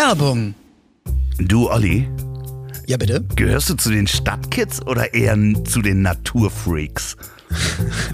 [0.00, 0.54] Werbung.
[1.38, 2.08] Du, Olli,
[2.86, 3.22] Ja, bitte.
[3.36, 7.18] gehörst du zu den Stadtkids oder eher zu den Naturfreaks?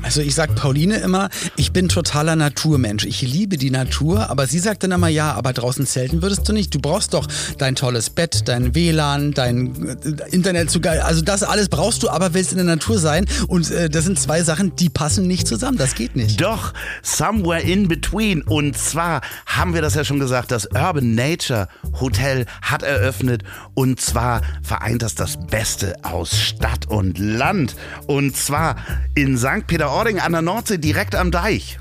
[0.03, 3.04] Also ich sag Pauline immer, ich bin totaler Naturmensch.
[3.04, 6.52] Ich liebe die Natur, aber sie sagt dann immer, ja, aber draußen zelten würdest du
[6.52, 6.74] nicht.
[6.74, 7.27] Du brauchst doch
[7.59, 9.96] dein tolles Bett, dein WLAN, dein äh,
[10.30, 11.00] Internetzugang.
[11.00, 13.27] Also das alles brauchst du, aber willst in der Natur sein.
[13.48, 15.77] Und äh, das sind zwei Sachen, die passen nicht zusammen.
[15.77, 16.41] Das geht nicht.
[16.41, 16.73] Doch,
[17.03, 18.43] somewhere in between.
[18.43, 21.68] Und zwar haben wir das ja schon gesagt, das Urban Nature
[22.00, 23.43] Hotel hat eröffnet.
[23.74, 27.74] Und zwar vereint das das Beste aus Stadt und Land.
[28.06, 28.77] Und zwar
[29.14, 29.66] in St.
[29.66, 31.79] Peter-Ording an der Nordsee, direkt am Deich.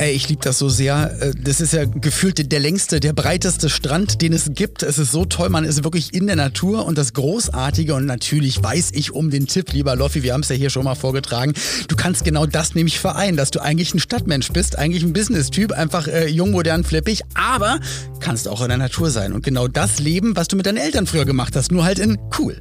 [0.00, 1.16] Ey, ich liebe das so sehr.
[1.20, 4.84] Äh, Das ist ja gefühlt der längste, der breiteste Strand, den es gibt.
[4.84, 8.62] Es ist so toll, man ist wirklich in der Natur und das Großartige und natürlich
[8.62, 11.52] weiß ich um den Tipp, lieber Loffi, wir haben es ja hier schon mal vorgetragen.
[11.88, 15.72] Du kannst genau das nämlich vereinen, dass du eigentlich ein Stadtmensch bist, eigentlich ein Business-Typ,
[15.72, 17.80] einfach äh, jung, modern, flippig, aber
[18.20, 21.06] kannst auch in der Natur sein und genau das leben, was du mit deinen Eltern
[21.06, 22.60] früher gemacht hast, nur halt in cool.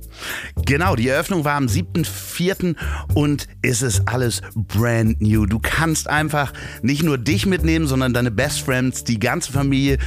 [0.66, 2.76] Genau, die Eröffnung war am 7.4.
[3.14, 5.46] und es ist alles brand new.
[5.46, 6.52] Du kannst einfach
[6.82, 9.98] nicht nur dich mitnehmen, sondern deine Best Friends, die ganze Familie,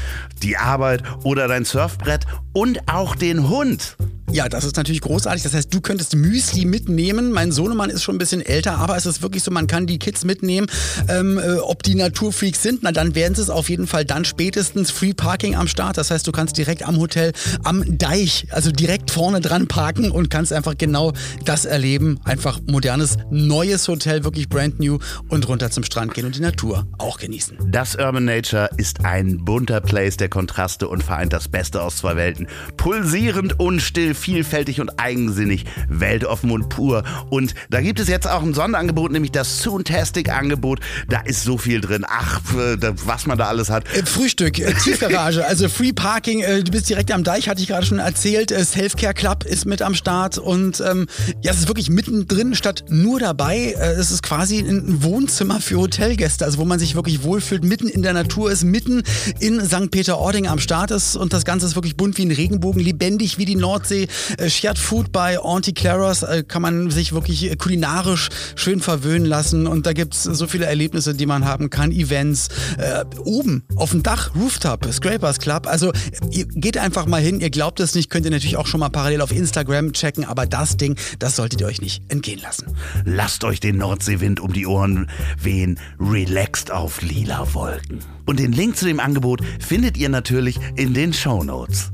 [0.43, 3.97] die Arbeit oder dein Surfbrett und auch den Hund.
[4.33, 5.43] Ja, das ist natürlich großartig.
[5.43, 7.33] Das heißt, du könntest Müsli mitnehmen.
[7.33, 9.98] Mein Sohnemann ist schon ein bisschen älter, aber es ist wirklich so, man kann die
[9.98, 10.69] Kids mitnehmen.
[11.09, 14.25] Ähm, äh, ob die Naturfreaks sind, na dann werden sie es auf jeden Fall dann
[14.25, 15.97] spätestens Free Parking am Start.
[15.98, 17.33] Das heißt, du kannst direkt am Hotel
[17.65, 21.12] am Deich, also direkt vorne dran parken und kannst einfach genau
[21.45, 22.21] das erleben.
[22.25, 26.87] Einfach modernes, neues Hotel, wirklich brand new und runter zum Strand gehen und die Natur
[26.98, 27.59] auch genießen.
[27.67, 32.15] Das Urban Nature ist ein bunter Place der Kontraste und vereint das Beste aus zwei
[32.15, 32.40] Welten.
[32.77, 37.05] Pulsierend und still, vielfältig und eigensinnig, weltoffen und pur.
[37.31, 40.81] Und da gibt es jetzt auch ein Sonderangebot, nämlich das Soontastic-Angebot.
[41.09, 42.05] Da ist so viel drin.
[42.09, 43.85] Ach, äh, was man da alles hat.
[43.95, 47.87] Äh, Frühstück, äh, Tiefgarage, also Free Parking, du bist direkt am Deich, hatte ich gerade
[47.87, 48.51] schon erzählt.
[48.51, 51.07] Äh, Selfcare Club ist mit am Start und ähm,
[51.43, 53.73] ja, es ist wirklich mittendrin statt nur dabei.
[53.73, 58.03] Es ist quasi ein Wohnzimmer für Hotelgäste, also wo man sich wirklich wohlfühlt, mitten in
[58.03, 59.03] der Natur ist, mitten
[59.39, 59.91] in St.
[59.91, 63.45] Peter-Ording am Start ist und das Ganze ist wirklich bunt wie ein Regenbogen, lebendig wie
[63.45, 64.09] die Nordsee.
[64.39, 69.27] Äh, Shared Food bei Auntie Claras äh, kann man sich wirklich äh, kulinarisch schön verwöhnen
[69.27, 72.49] lassen und da gibt's so viele Erlebnisse, die man haben kann, Events,
[72.79, 75.67] äh, oben auf dem Dach, Rooftop, Scrapers Club.
[75.67, 75.93] Also
[76.31, 78.91] ihr geht einfach mal hin, ihr glaubt es nicht, könnt ihr natürlich auch schon mal
[78.91, 82.67] parallel auf Instagram checken, aber das Ding, das solltet ihr euch nicht entgehen lassen.
[83.05, 85.11] Lasst euch den Nordseewind um die Ohren
[85.41, 88.01] wehen, relaxed auf lila Wolken.
[88.31, 91.91] Und den Link zu dem Angebot findet ihr natürlich in den Shownotes.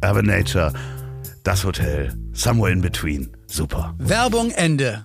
[0.00, 0.72] Urban Nature,
[1.42, 3.36] das Hotel, somewhere in between.
[3.48, 3.92] Super.
[3.98, 5.04] Werbung Ende.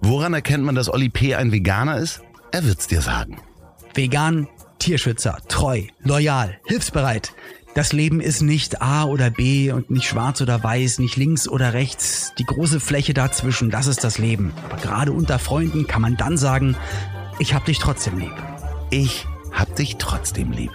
[0.00, 1.34] Woran erkennt man, dass Olli P.
[1.34, 2.22] ein Veganer ist?
[2.52, 3.40] Er wird's dir sagen.
[3.92, 4.46] Vegan,
[4.78, 7.32] Tierschützer, treu, loyal, hilfsbereit.
[7.76, 11.74] Das Leben ist nicht A oder B und nicht schwarz oder weiß, nicht links oder
[11.74, 12.32] rechts.
[12.38, 14.54] Die große Fläche dazwischen, das ist das Leben.
[14.64, 16.74] Aber gerade unter Freunden kann man dann sagen,
[17.38, 18.32] ich hab dich trotzdem lieb.
[18.90, 20.70] Ich hab dich trotzdem lieb.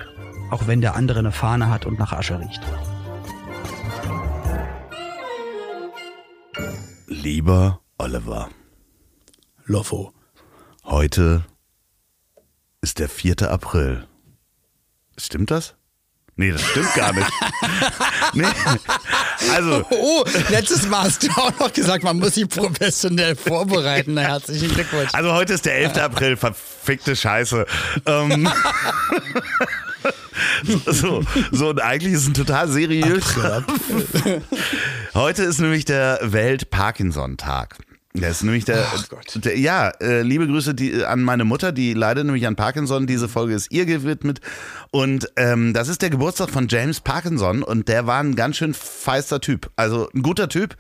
[0.52, 2.62] Auch wenn der andere eine Fahne hat und nach Asche riecht.
[7.08, 8.50] Lieber Oliver,
[9.66, 10.14] Loffo.
[10.84, 11.46] heute
[12.82, 13.50] ist der 4.
[13.50, 14.08] April.
[15.18, 15.74] Stimmt das?
[16.38, 17.28] Nee, das stimmt gar nicht.
[18.34, 18.44] nee.
[19.54, 24.14] Also, Oh, letztes Mal hast du auch noch gesagt, man muss sich professionell vorbereiten.
[24.16, 25.10] Na, herzlichen Glückwunsch.
[25.14, 25.98] also heute ist der 11.
[25.98, 27.66] April, verfickte Scheiße.
[28.06, 28.50] Ähm,
[30.86, 33.24] so, so, und eigentlich ist es ein total seriös.
[35.14, 37.78] Heute ist nämlich der Welt-Parkinson-Tag.
[38.14, 39.40] Der ist nämlich der, Gott.
[39.46, 43.08] der ja, äh, liebe Grüße die, an meine Mutter, die leidet nämlich an Parkinson.
[43.08, 44.42] Diese Folge ist ihr gewidmet.
[44.92, 48.74] Und ähm, das ist der Geburtstag von James Parkinson und der war ein ganz schön
[48.74, 49.72] feister Typ.
[49.78, 50.76] Also ein guter Typ.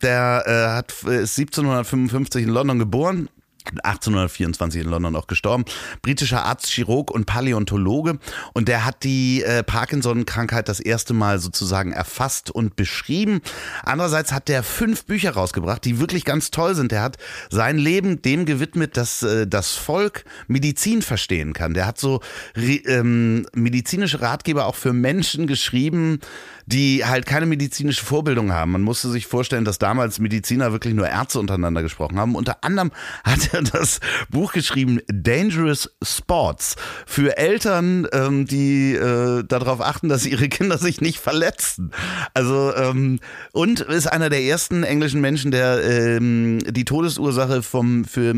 [0.00, 3.28] Der äh, hat, ist 1755 in London geboren,
[3.66, 5.64] 1824 in London auch gestorben.
[6.02, 8.18] Britischer Arzt, Chirurg und Paläontologe.
[8.52, 13.40] Und der hat die äh, Parkinson-Krankheit das erste Mal sozusagen erfasst und beschrieben.
[13.82, 16.92] Andererseits hat der fünf Bücher rausgebracht, die wirklich ganz toll sind.
[16.92, 17.16] Der hat
[17.50, 21.74] sein Leben dem gewidmet, dass äh, das Volk Medizin verstehen kann.
[21.74, 22.20] Der hat so
[22.56, 26.20] ähm, medizinische Ratgeber auch für Menschen geschrieben,
[26.66, 28.72] die halt keine medizinische Vorbildung haben.
[28.72, 32.34] Man musste sich vorstellen, dass damals Mediziner wirklich nur Ärzte untereinander gesprochen haben.
[32.34, 32.92] Unter anderem
[33.24, 34.00] hat das
[34.30, 36.76] Buch geschrieben Dangerous Sports
[37.06, 41.90] für Eltern, ähm, die äh, darauf achten, dass ihre Kinder sich nicht verletzen.
[42.34, 43.20] Also ähm,
[43.52, 48.32] und ist einer der ersten englischen Menschen, der ähm, die Todesursache vom für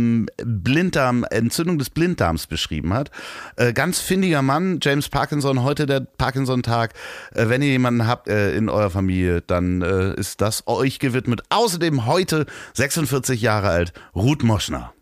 [0.44, 3.10] Blinddarm Entzündung des Blinddarms beschrieben hat.
[3.56, 5.62] Äh, ganz findiger Mann, James Parkinson.
[5.62, 6.94] Heute der Parkinson-Tag.
[7.34, 11.42] Äh, wenn ihr jemanden habt äh, in eurer Familie, dann äh, ist das euch gewidmet.
[11.50, 14.92] Außerdem heute 46 Jahre alt, Ruth Moschner.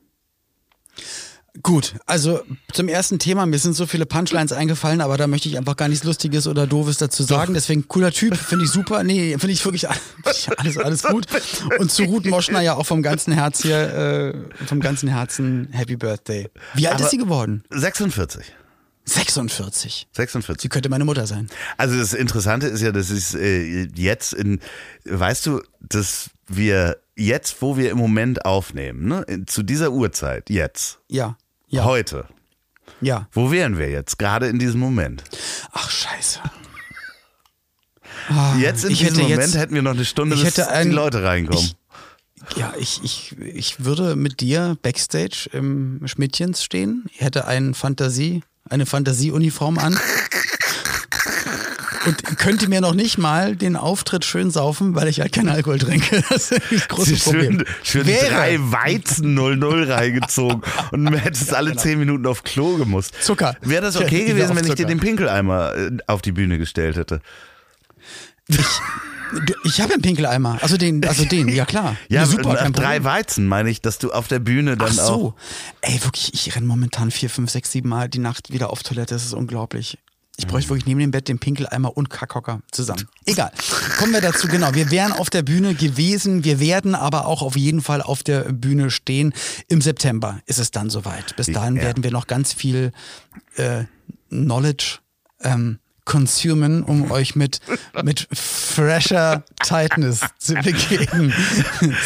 [1.63, 2.41] Gut, also
[2.73, 5.89] zum ersten Thema, mir sind so viele Punchlines eingefallen, aber da möchte ich einfach gar
[5.89, 7.49] nichts Lustiges oder Doofes dazu sagen.
[7.49, 7.61] Doch.
[7.61, 9.05] Deswegen cooler Typ, finde ich super.
[9.05, 9.87] Nee, finde ich wirklich
[10.57, 11.27] alles, alles gut.
[11.79, 15.97] Und zu Ruth Moschner ja auch vom ganzen Herz hier, äh, vom ganzen Herzen Happy
[15.97, 16.49] Birthday.
[16.73, 17.65] Wie alt aber ist sie geworden?
[17.69, 18.55] 46.
[19.05, 20.09] 46.
[20.13, 20.63] 46.
[20.63, 21.49] Sie könnte meine Mutter sein.
[21.77, 24.61] Also das Interessante ist ja, dass es äh, jetzt in,
[25.05, 31.01] weißt du, dass wir jetzt, wo wir im Moment aufnehmen, ne, zu dieser Uhrzeit, jetzt.
[31.09, 31.37] Ja.
[31.69, 31.85] ja.
[31.85, 32.27] Heute.
[33.01, 33.29] Ja.
[33.33, 35.25] Wo wären wir jetzt, gerade in diesem Moment?
[35.73, 36.41] Ach, scheiße.
[38.29, 41.23] Ah, jetzt in diesem Moment jetzt, hätten wir noch eine Stunde, bis ein, die Leute
[41.25, 41.73] reinkommen.
[42.51, 47.05] Ich, ja, ich, ich, ich würde mit dir backstage im Schmidtchens stehen.
[47.13, 49.99] Ich hätte einen Fantasie eine Fantasieuniform an
[52.07, 55.79] und könnte mir noch nicht mal den Auftritt schön saufen, weil ich halt keinen Alkohol
[55.79, 56.23] trinke.
[56.33, 57.65] Das ist das große Problem.
[57.83, 61.83] Schön, schön drei Weizen 00 reingezogen und du hättest ja, alle genau.
[61.83, 63.15] zehn Minuten auf Klo gemusst.
[63.23, 63.57] Zucker.
[63.61, 67.21] Wäre das okay gewesen, wenn ich dir den Pinkeleimer äh, auf die Bühne gestellt hätte?
[68.49, 68.59] Ich,
[69.65, 70.59] ich habe einen Pinkeleimer.
[70.61, 71.97] Also den, also den, ja klar.
[72.09, 72.55] Ja, super.
[72.55, 75.13] Nach drei Weizen meine ich, dass du auf der Bühne dann Ach so.
[75.13, 75.35] Auch
[75.81, 79.15] Ey, wirklich, ich renne momentan vier, fünf, sechs, sieben Mal die Nacht wieder auf Toilette.
[79.15, 79.99] Das ist unglaublich.
[80.37, 83.07] Ich bräuchte wirklich neben dem Bett den Pinkeleimer und Kackhocker zusammen.
[83.27, 83.53] Egal.
[83.99, 84.75] Kommen wir dazu, genau.
[84.75, 86.43] Wir wären auf der Bühne gewesen.
[86.43, 89.35] Wir werden aber auch auf jeden Fall auf der Bühne stehen.
[89.69, 91.37] Im September ist es dann soweit.
[91.37, 91.83] Bis dahin ja.
[91.83, 92.93] werden wir noch ganz viel
[93.57, 93.85] äh,
[94.31, 95.01] Knowledge
[95.43, 97.61] ähm, consumen, um euch mit,
[98.03, 101.33] mit fresher Tightness zu begegnen.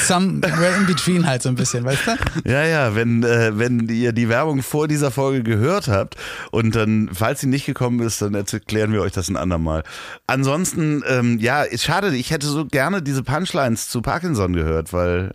[0.07, 2.51] Somewhere in between halt so ein bisschen, weißt du?
[2.51, 6.17] Ja, ja, wenn, äh, wenn ihr die Werbung vor dieser Folge gehört habt
[6.51, 9.83] und dann, falls sie nicht gekommen ist, dann erklären wir euch das ein andermal.
[10.27, 15.35] Ansonsten, ähm, ja, ist schade, ich hätte so gerne diese Punchlines zu Parkinson gehört, weil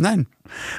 [0.00, 0.26] Nein.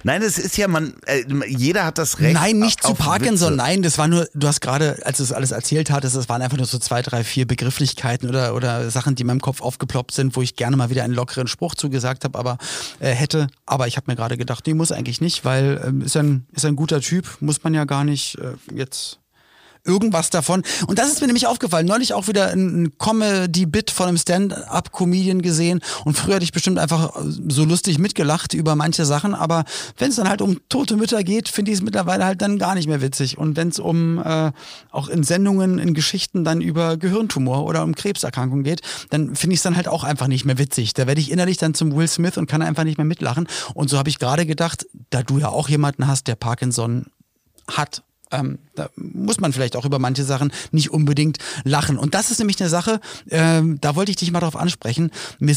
[0.03, 2.33] Nein, es ist ja, man, äh, jeder hat das Recht.
[2.33, 3.57] Nein, nicht zu Parkinson, Witze.
[3.57, 6.41] nein, das war nur, du hast gerade, als du es alles erzählt hattest, das waren
[6.41, 10.12] einfach nur so zwei, drei, vier Begrifflichkeiten oder, oder Sachen, die in meinem Kopf aufgeploppt
[10.12, 12.57] sind, wo ich gerne mal wieder einen lockeren Spruch zugesagt habe, aber
[13.00, 16.17] äh, hätte, aber ich habe mir gerade gedacht, nee, muss eigentlich nicht, weil äh, ist,
[16.17, 19.20] ein, ist ein guter Typ, muss man ja gar nicht äh, jetzt
[19.83, 20.63] irgendwas davon.
[20.87, 21.87] Und das ist mir nämlich aufgefallen.
[21.87, 25.81] Neulich auch wieder ein Comedy-Bit von einem Stand-up-Comedian gesehen.
[26.05, 27.13] Und früher hatte ich bestimmt einfach
[27.47, 29.33] so lustig mitgelacht über manche Sachen.
[29.33, 29.65] Aber
[29.97, 32.75] wenn es dann halt um tote Mütter geht, finde ich es mittlerweile halt dann gar
[32.75, 33.37] nicht mehr witzig.
[33.37, 34.51] Und wenn es um äh,
[34.91, 39.59] auch in Sendungen, in Geschichten dann über Gehirntumor oder um Krebserkrankungen geht, dann finde ich
[39.59, 40.93] es dann halt auch einfach nicht mehr witzig.
[40.93, 43.47] Da werde ich innerlich dann zum Will Smith und kann einfach nicht mehr mitlachen.
[43.73, 47.07] Und so habe ich gerade gedacht, da du ja auch jemanden hast, der Parkinson
[47.67, 51.97] hat ähm, da muss man vielleicht auch über manche Sachen nicht unbedingt lachen.
[51.97, 52.99] Und das ist nämlich eine Sache,
[53.29, 55.11] ähm, da wollte ich dich mal drauf ansprechen.
[55.39, 55.55] Mir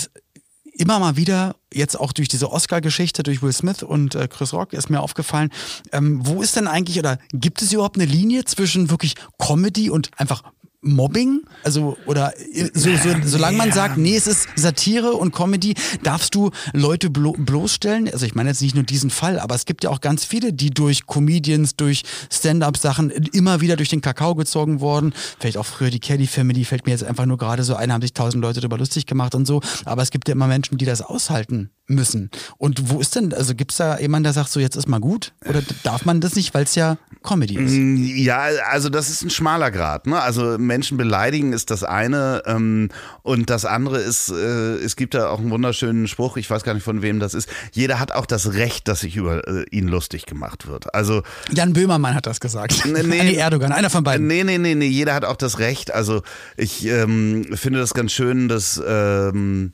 [0.77, 4.73] immer mal wieder, jetzt auch durch diese Oscar-Geschichte, durch Will Smith und äh, Chris Rock,
[4.73, 5.51] ist mir aufgefallen,
[5.93, 10.11] ähm, wo ist denn eigentlich oder gibt es überhaupt eine Linie zwischen wirklich Comedy und
[10.19, 10.43] einfach
[10.85, 11.43] Mobbing?
[11.63, 12.33] Also, oder
[12.75, 17.33] so, so, solange man sagt, nee, es ist Satire und Comedy, darfst du Leute blo
[17.33, 18.09] bloßstellen?
[18.13, 20.53] Also ich meine jetzt nicht nur diesen Fall, aber es gibt ja auch ganz viele,
[20.53, 25.15] die durch Comedians, durch Stand-up-Sachen immer wieder durch den Kakao gezogen wurden.
[25.39, 28.03] Vielleicht auch früher die Kelly Family, fällt mir jetzt einfach nur gerade so ein, haben
[28.03, 29.61] sich tausend Leute darüber lustig gemacht und so.
[29.85, 32.31] Aber es gibt ja immer Menschen, die das aushalten müssen.
[32.57, 35.01] Und wo ist denn, also gibt es da jemanden, der sagt, so jetzt ist mal
[35.01, 35.33] gut?
[35.47, 37.73] Oder darf man das nicht, weil es ja Comedy ist?
[37.73, 40.07] Mm, ja, also das ist ein schmaler Grad.
[40.07, 40.21] Ne?
[40.21, 42.89] Also Menschen beleidigen ist das eine ähm,
[43.23, 46.73] und das andere ist, äh, es gibt da auch einen wunderschönen Spruch, ich weiß gar
[46.73, 47.51] nicht von wem das ist.
[47.73, 50.95] Jeder hat auch das Recht, dass sich über äh, ihn lustig gemacht wird.
[50.95, 51.23] Also
[51.53, 52.83] Jan Böhmermann hat das gesagt.
[52.87, 54.27] Nee, nee, Erdogan, einer von beiden.
[54.27, 55.93] Nee, nee, nee, nee, jeder hat auch das Recht.
[55.93, 56.23] Also
[56.57, 59.73] ich ähm, finde das ganz schön, dass ähm,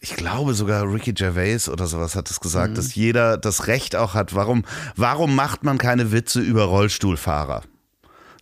[0.00, 2.74] ich glaube sogar Ricky Gervais oder sowas hat es gesagt, mhm.
[2.74, 4.34] dass jeder das Recht auch hat.
[4.34, 4.64] Warum,
[4.96, 7.62] warum macht man keine Witze über Rollstuhlfahrer?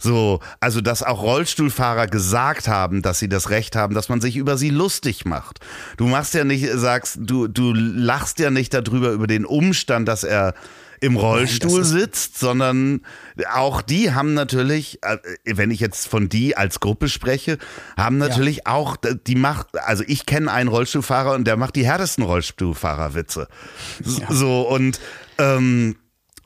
[0.01, 4.37] So, also dass auch Rollstuhlfahrer gesagt haben, dass sie das Recht haben, dass man sich
[4.37, 5.59] über sie lustig macht.
[5.97, 10.23] Du machst ja nicht, sagst, du, du lachst ja nicht darüber über den Umstand, dass
[10.23, 10.55] er
[11.01, 13.03] im Rollstuhl Nein, sitzt, sondern
[13.53, 17.59] auch die haben natürlich, äh, wenn ich jetzt von die als Gruppe spreche,
[17.97, 18.73] haben natürlich ja.
[18.73, 23.49] auch, die macht, also ich kenne einen Rollstuhlfahrer und der macht die härtesten Rollstuhlfahrerwitze.
[24.05, 24.33] Ja.
[24.33, 25.01] So und
[25.39, 25.95] Ähm,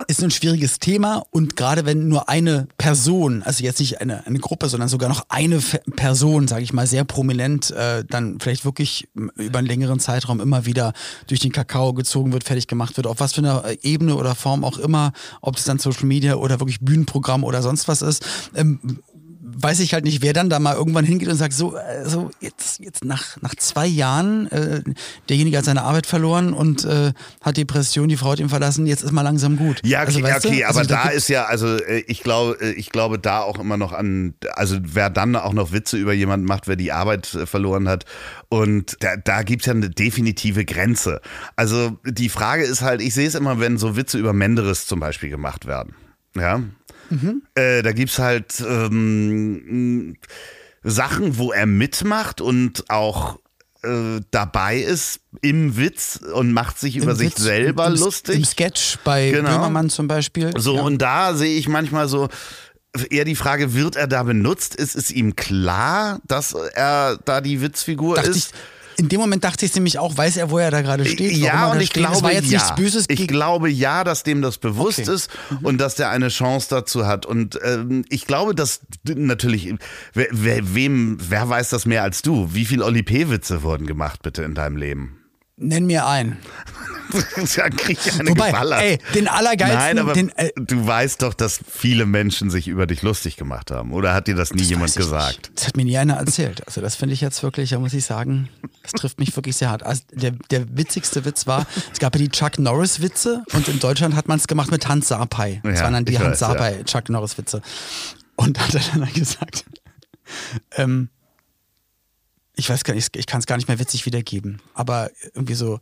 [0.08, 4.38] ist ein schwieriges Thema und gerade wenn nur eine Person, also jetzt nicht eine, eine
[4.38, 8.64] Gruppe, sondern sogar noch eine F Person, sage ich mal, sehr prominent, äh, dann vielleicht
[8.64, 10.92] wirklich über einen längeren Zeitraum immer wieder
[11.26, 14.64] durch den Kakao gezogen wird, fertig gemacht wird, auf was für einer Ebene oder Form
[14.64, 18.80] auch immer, ob es dann Social Media oder wirklich Bühnenprogramm oder sonst was ist, ähm,
[19.54, 22.30] weiß ich halt nicht, wer dann da mal irgendwann hingeht und sagt, so, äh, so
[22.40, 24.82] jetzt, jetzt nach, nach zwei Jahren, äh,
[25.28, 29.02] derjenige hat seine Arbeit verloren und äh, hat Depression, die Frau hat ihn verlassen, jetzt
[29.02, 29.80] ist mal langsam gut.
[29.84, 32.90] Ja, okay, also, okay also, aber da, ist ja, also äh, ich glaube, äh, ich
[32.90, 36.68] glaube da auch immer noch an, also wer dann auch noch Witze über jemanden macht,
[36.68, 38.04] wer die Arbeit verloren hat.
[38.48, 41.20] Und da, da gibt es ja eine definitive Grenze.
[41.56, 45.00] Also die Frage ist halt, ich sehe es immer, wenn so Witze über Menderes zum
[45.00, 45.94] Beispiel gemacht werden.
[46.34, 46.62] Ja,
[47.12, 47.42] Mhm.
[47.54, 50.16] Äh, da gibt es halt ähm,
[50.82, 53.38] Sachen, wo er mitmacht und auch
[53.82, 58.36] äh, dabei ist im Witz und macht sich Im über Witz, sich selber im, lustig.
[58.36, 59.50] Im Sketch bei genau.
[59.50, 60.52] Böhmermann zum Beispiel.
[60.56, 60.82] So, ja.
[60.82, 62.28] und da sehe ich manchmal so,
[63.10, 64.76] eher die Frage, wird er da benutzt?
[64.76, 68.36] Ist es ihm klar, dass er da die Witzfigur Dachte ist?
[68.36, 68.52] Ich,
[68.96, 71.32] in dem Moment dachte ich nämlich auch, weiß er, wo er da gerade steht?
[71.32, 72.04] Ja, und ich steht.
[72.04, 72.40] glaube, ja.
[72.40, 75.14] nichts Böses ich glaube ja, dass dem das bewusst okay.
[75.14, 75.58] ist mhm.
[75.62, 77.26] und dass der eine Chance dazu hat.
[77.26, 79.74] Und ähm, ich glaube, dass natürlich,
[80.14, 82.48] wer, wer, wem, wer weiß das mehr als du?
[82.52, 85.21] Wie viel Oli P-Witze wurden gemacht, bitte, in deinem Leben?
[85.62, 86.38] Nenn mir einen.
[87.56, 88.82] ja, krieg ich eine Wobei, geballert.
[88.82, 89.78] ey, den allergeilsten.
[89.78, 93.70] Nein, aber den, äh, du weißt doch, dass viele Menschen sich über dich lustig gemacht
[93.70, 93.92] haben.
[93.92, 95.36] Oder hat dir das nie das jemand gesagt?
[95.36, 95.52] Nicht.
[95.56, 96.66] Das hat mir nie einer erzählt.
[96.66, 98.48] Also das finde ich jetzt wirklich, da muss ich sagen,
[98.82, 99.82] das trifft mich wirklich sehr hart.
[99.82, 103.78] Also der, der witzigste Witz war, es gab ja die Chuck Norris Witze und in
[103.78, 105.60] Deutschland hat man es gemacht mit Hans Sapai.
[105.64, 106.84] Das ja, waren dann die Hans Sapai ja.
[106.84, 107.62] Chuck Norris Witze.
[108.36, 109.64] Und da hat er dann gesagt,
[110.76, 111.10] ähm,
[112.54, 115.80] ich weiß gar nicht, ich kann es gar nicht mehr witzig wiedergeben, aber irgendwie so,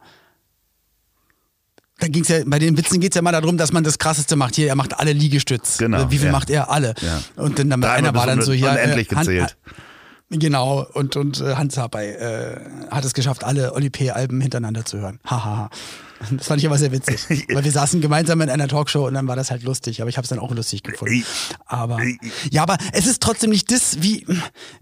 [1.98, 4.34] da ging's ja, bei den Witzen geht es ja immer darum, dass man das Krasseste
[4.34, 4.56] macht.
[4.56, 5.76] Hier, er macht alle Liegestütz.
[5.78, 6.10] Genau.
[6.10, 6.32] Wie viel ja.
[6.32, 6.70] macht er?
[6.70, 6.94] Alle.
[7.02, 7.20] Ja.
[7.36, 8.70] Und dann, dann einer war dann so hier.
[8.70, 9.56] Unendlich äh, gezählt.
[10.32, 14.98] Genau, und, und äh, Hans Habay äh, hat es geschafft, alle Oli P-Alben hintereinander zu
[14.98, 15.18] hören.
[15.24, 15.70] Hahaha.
[16.30, 17.26] das fand ich aber sehr witzig.
[17.52, 20.16] weil wir saßen gemeinsam in einer Talkshow und dann war das halt lustig, aber ich
[20.16, 21.24] habe es dann auch lustig gefunden.
[21.66, 21.98] Aber
[22.48, 24.24] ja, aber es ist trotzdem nicht das, wie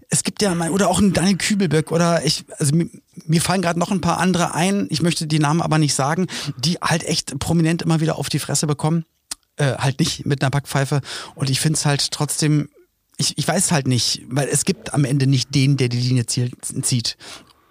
[0.09, 2.87] es gibt ja mal, oder auch ein Daniel Kübelböck oder ich, also mir,
[3.25, 6.27] mir fallen gerade noch ein paar andere ein, ich möchte die Namen aber nicht sagen,
[6.57, 9.03] die halt echt prominent immer wieder auf die Fresse bekommen.
[9.55, 11.01] Äh, halt nicht mit einer Backpfeife.
[11.35, 12.69] Und ich finde es halt trotzdem
[13.19, 16.25] ich, ich weiß halt nicht, weil es gibt am Ende nicht den, der die Linie
[16.25, 17.17] zieht.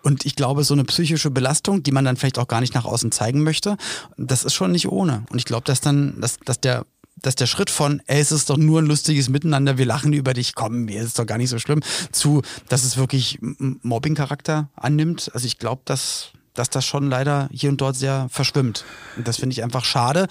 [0.03, 2.85] Und ich glaube, so eine psychische Belastung, die man dann vielleicht auch gar nicht nach
[2.85, 3.77] außen zeigen möchte,
[4.17, 5.25] das ist schon nicht ohne.
[5.31, 6.85] Und ich glaube, dass dann, dass, dass der
[7.21, 10.35] dass der Schritt von, ey, es ist doch nur ein lustiges Miteinander, wir lachen über
[10.35, 11.81] dich, komm, mir ist doch gar nicht so schlimm,
[12.13, 15.29] zu, dass es wirklich Mobbing-Charakter annimmt.
[15.35, 18.85] Also ich glaube, dass, dass das schon leider hier und dort sehr verschwimmt.
[19.17, 20.29] Und das finde ich einfach schade.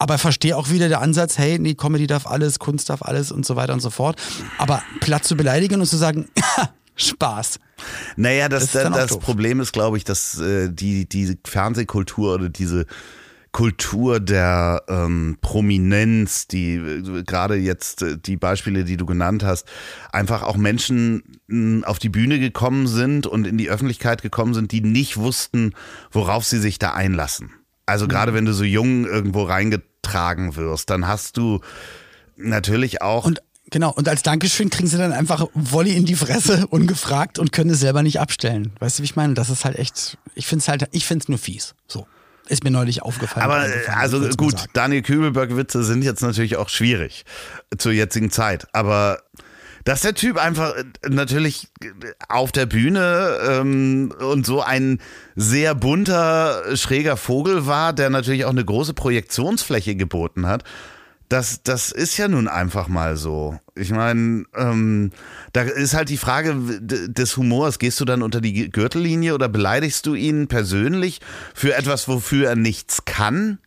[0.00, 3.44] Aber verstehe auch wieder der Ansatz, hey, nee, Comedy darf alles, Kunst darf alles und
[3.44, 4.20] so weiter und so fort.
[4.56, 6.26] Aber Platz zu beleidigen und zu sagen,
[6.96, 7.60] Spaß.
[8.16, 12.86] Naja, das, das, das Problem ist, glaube ich, dass äh, die, die Fernsehkultur oder diese
[13.52, 19.68] Kultur der ähm, Prominenz, die äh, gerade jetzt äh, die Beispiele, die du genannt hast,
[20.12, 24.72] einfach auch Menschen mh, auf die Bühne gekommen sind und in die Öffentlichkeit gekommen sind,
[24.72, 25.74] die nicht wussten,
[26.10, 27.50] worauf sie sich da einlassen.
[27.84, 28.36] Also gerade mhm.
[28.36, 31.60] wenn du so jung irgendwo reingetragen tragen wirst, dann hast du
[32.36, 33.24] natürlich auch.
[33.24, 37.52] Und Genau, und als Dankeschön kriegen sie dann einfach Volley in die Fresse, ungefragt und
[37.52, 38.72] können es selber nicht abstellen.
[38.80, 39.34] Weißt du, wie ich meine?
[39.34, 41.76] Das ist halt echt, ich finde es halt, ich finde es nur fies.
[41.86, 42.06] So.
[42.48, 43.44] Ist mir neulich aufgefallen.
[43.44, 43.64] Aber
[43.94, 47.24] also gut, Daniel Kübelberg-Witze sind jetzt natürlich auch schwierig
[47.78, 48.66] zur jetzigen Zeit.
[48.72, 49.22] Aber
[49.84, 51.68] dass der Typ einfach äh, natürlich
[52.28, 55.00] auf der Bühne ähm, und so ein
[55.36, 60.64] sehr bunter, schräger Vogel war, der natürlich auch eine große Projektionsfläche geboten hat.
[61.28, 63.56] Das, das ist ja nun einfach mal so.
[63.76, 65.12] Ich meine, ähm,
[65.52, 67.78] da ist halt die Frage des Humors.
[67.78, 71.20] Gehst du dann unter die Gürtellinie oder beleidigst du ihn persönlich
[71.54, 73.60] für etwas, wofür er nichts kann?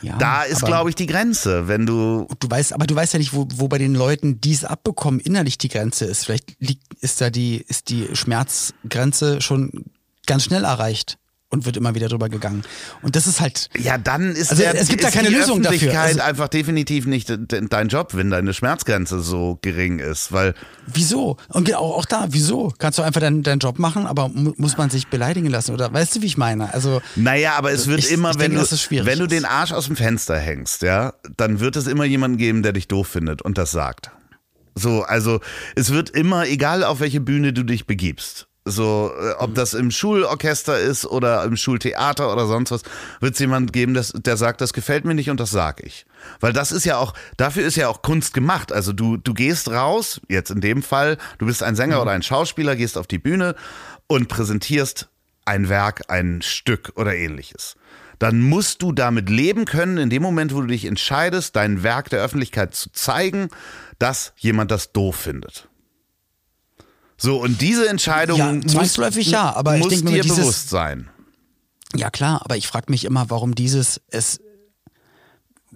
[0.00, 2.26] Ja, da ist, glaube ich, die Grenze, wenn du.
[2.40, 5.20] Du weißt, aber du weißt ja nicht, wo, wo bei den Leuten, die es abbekommen,
[5.20, 6.24] innerlich die Grenze ist.
[6.24, 9.84] Vielleicht liegt, ist da die, ist die Schmerzgrenze schon
[10.26, 11.18] ganz schnell erreicht
[11.52, 12.62] und wird immer wieder drüber gegangen.
[13.02, 13.68] Und das ist halt.
[13.78, 16.00] Ja, dann ist also der, es gibt da keine Lösung Öffentlichkeit dafür.
[16.00, 20.54] Also, einfach definitiv nicht dein Job, wenn deine Schmerzgrenze so gering ist, weil.
[20.86, 21.36] Wieso?
[21.48, 22.72] Und auch, auch da, wieso?
[22.78, 25.74] Kannst du einfach deinen, deinen Job machen, aber mu muss man sich beleidigen lassen?
[25.74, 26.72] Oder weißt du, wie ich meine?
[26.72, 27.02] Also.
[27.16, 29.86] Naja, aber es wird ich, immer, ich wenn, denke, du, wenn du den Arsch aus
[29.86, 33.58] dem Fenster hängst, ja, dann wird es immer jemanden geben, der dich doof findet und
[33.58, 34.10] das sagt.
[34.74, 35.40] So, also
[35.76, 39.90] es wird immer, egal auf welche Bühne du dich begibst, So, äh, ob das im
[39.90, 42.82] Schulorchester ist oder im Schultheater oder sonst was,
[43.20, 46.06] wird es jemand geben, das, der sagt, das gefällt mir nicht und das sag ich.
[46.38, 48.72] Weil das ist ja auch, dafür ist ja auch Kunst gemacht.
[48.72, 52.02] Also du, du gehst raus, jetzt in dem Fall, du bist ein Sänger mhm.
[52.02, 53.56] oder ein Schauspieler, gehst auf die Bühne
[54.06, 55.08] und präsentierst
[55.44, 57.74] ein Werk, ein Stück oder ähnliches.
[58.20, 62.10] Dann musst du damit leben können, in dem Moment, wo du dich entscheidest, dein Werk
[62.10, 63.48] der Öffentlichkeit zu zeigen,
[63.98, 65.68] dass jemand das doof findet.
[67.22, 70.70] So, und diese Entscheidung ja, zwangsläufig muss, ja, aber muss ich denke, dir dieses, bewusst
[70.70, 71.08] sein.
[71.94, 74.40] Ja, klar, aber ich frage mich immer, warum dieses es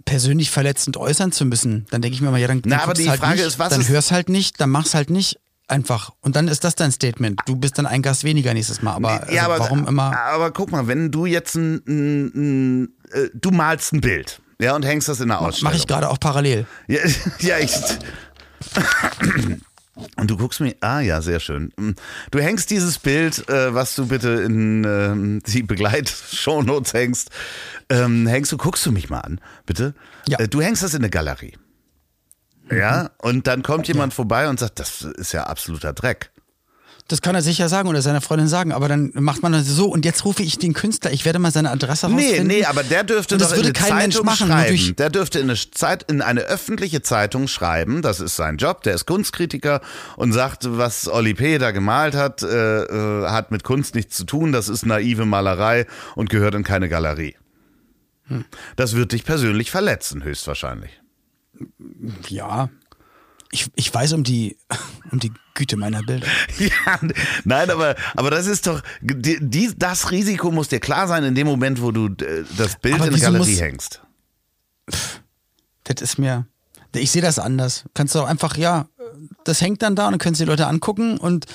[0.05, 1.87] persönlich verletzend äußern zu müssen.
[1.91, 3.71] Dann denke ich mir mal, ja, dann, Na, aber die halt Frage nicht, ist, was
[3.71, 5.39] dann ist hör's halt nicht, dann mach's halt nicht
[5.69, 6.11] einfach.
[6.21, 7.41] Und dann ist das dein Statement.
[7.47, 8.95] Du bist dann ein Gast weniger nächstes Mal.
[8.95, 10.19] Aber, also ja, aber warum immer?
[10.19, 14.75] Aber guck mal, wenn du jetzt ein, ein, ein äh, du malst ein Bild, ja,
[14.75, 15.71] und hängst das in der Ausstellung.
[15.71, 16.67] Mache ich gerade auch parallel.
[16.89, 17.01] Ja,
[17.39, 17.71] ja ich.
[20.17, 21.73] Und du guckst mir, ah ja, sehr schön.
[21.79, 21.95] Hm.
[22.31, 27.31] Du hängst dieses Bild, äh, was du bitte in äh, die Begleit-Shownotes hängst,
[27.89, 29.95] ähm, hängst du, guckst du mich mal an, bitte?
[30.29, 30.39] Ja.
[30.39, 31.57] Äh, du hängst das in eine Galerie.
[32.69, 32.77] Mhm.
[32.77, 34.17] Ja, und dann kommt jemand ja.
[34.17, 36.31] vorbei und sagt, das ist ja absoluter Dreck.
[37.09, 39.87] Das kann er sicher sagen oder seiner Freundin sagen, aber dann macht man das so
[39.87, 42.49] und jetzt rufe ich den Künstler, ich werde mal seine Adresse rausfinden.
[42.49, 44.97] Nee, nee, aber der dürfte doch in eine Zeitung machen, schreiben.
[44.97, 48.95] Der dürfte in eine, Zeit, in eine öffentliche Zeitung schreiben, das ist sein Job, der
[48.95, 49.83] ist Kunstkritiker
[50.17, 51.59] und sagt, was Oli P.
[51.59, 55.87] da gemalt hat, äh, äh, hat mit Kunst nichts zu tun, das ist naive Malerei
[56.17, 57.37] und gehört in keine Galerie.
[58.27, 58.45] Hm.
[58.75, 61.01] Das wird dich persönlich verletzen, höchstwahrscheinlich.
[62.29, 62.69] Ja,
[63.57, 64.57] ich, ich weiß um die,
[65.11, 66.27] um die Güte meiner Bilder.
[66.59, 67.01] Ja,
[67.45, 71.35] nein, aber, aber das ist doch, die, die, das Risiko muss dir klar sein in
[71.35, 74.03] dem Moment, wo du äh, das Bild aber in der Galerie muss, hängst.
[75.85, 76.47] Das ist mir,
[76.95, 77.85] ich sehe das anders.
[77.95, 78.89] Kannst du auch einfach, ja,
[79.45, 81.47] das hängt dann da und dann können sich die Leute angucken und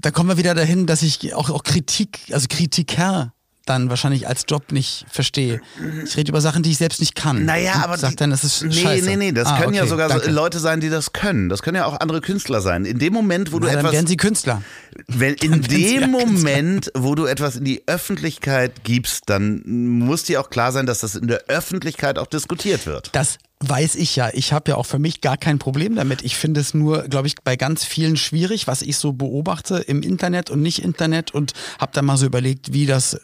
[0.00, 3.32] da kommen wir wieder dahin, dass ich auch, auch Kritik, also Kritiker
[3.66, 5.60] dann wahrscheinlich als Job nicht verstehe.
[6.04, 7.44] Ich rede über Sachen, die ich selbst nicht kann.
[7.44, 7.98] Naja, aber.
[7.98, 9.06] Sag dann, das ist nee, scheiße.
[9.06, 10.30] nee, nee, das ah, können okay, ja sogar danke.
[10.30, 11.48] Leute sein, die das können.
[11.48, 12.84] Das können ja auch andere Künstler sein.
[12.84, 13.92] In dem Moment, wo Na, du dann etwas.
[13.92, 14.62] werden sie Künstler.
[15.08, 20.50] Wenn, in dem Moment, wo du etwas in die Öffentlichkeit gibst, dann muss dir auch
[20.50, 23.10] klar sein, dass das in der Öffentlichkeit auch diskutiert wird.
[23.12, 24.30] Das weiß ich ja.
[24.32, 26.22] Ich habe ja auch für mich gar kein Problem damit.
[26.22, 30.02] Ich finde es nur, glaube ich, bei ganz vielen schwierig, was ich so beobachte im
[30.02, 33.18] Internet und nicht Internet und habe da mal so überlegt, wie das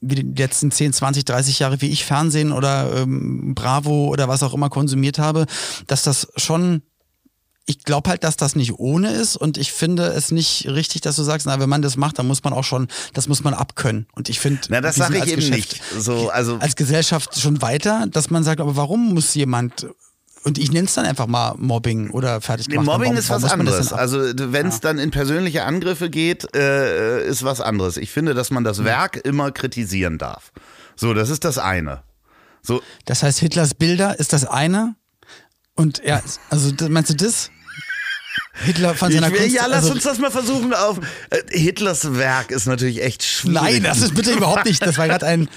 [0.00, 4.42] wie die letzten 10, 20, 30 Jahre, wie ich Fernsehen oder ähm, Bravo oder was
[4.42, 5.46] auch immer konsumiert habe,
[5.86, 6.82] dass das schon
[7.66, 11.16] ich glaube halt, dass das nicht ohne ist und ich finde es nicht richtig, dass
[11.16, 13.54] du sagst, na, wenn man das macht, dann muss man auch schon, das muss man
[13.54, 14.06] abkönnen.
[14.14, 15.82] Und ich finde, na, das sage ich eben Geschäft, nicht.
[15.98, 19.88] So, also als Gesellschaft schon weiter, dass man sagt, aber warum muss jemand
[20.44, 22.86] und ich nenne es dann einfach mal Mobbing oder fertig gemacht.
[22.86, 23.92] Mobbing warum, ist was anderes.
[23.92, 24.80] Also wenn es ja.
[24.82, 27.96] dann in persönliche Angriffe geht, äh, ist was anderes.
[27.96, 30.52] Ich finde, dass man das Werk immer kritisieren darf.
[30.94, 32.04] So, das ist das eine.
[32.62, 32.80] So.
[33.06, 34.94] Das heißt, Hitlers Bilder ist das eine.
[35.74, 37.50] Und ja, also meinst du das?
[38.64, 39.54] Hitler von seiner will, Kunst.
[39.54, 40.98] Ja, lass also, uns das mal versuchen auf.
[41.30, 43.62] Äh, Hitlers Werk ist natürlich echt schwierig.
[43.62, 44.84] Nein, das ist bitte überhaupt nicht.
[44.84, 45.48] Das war gerade ein,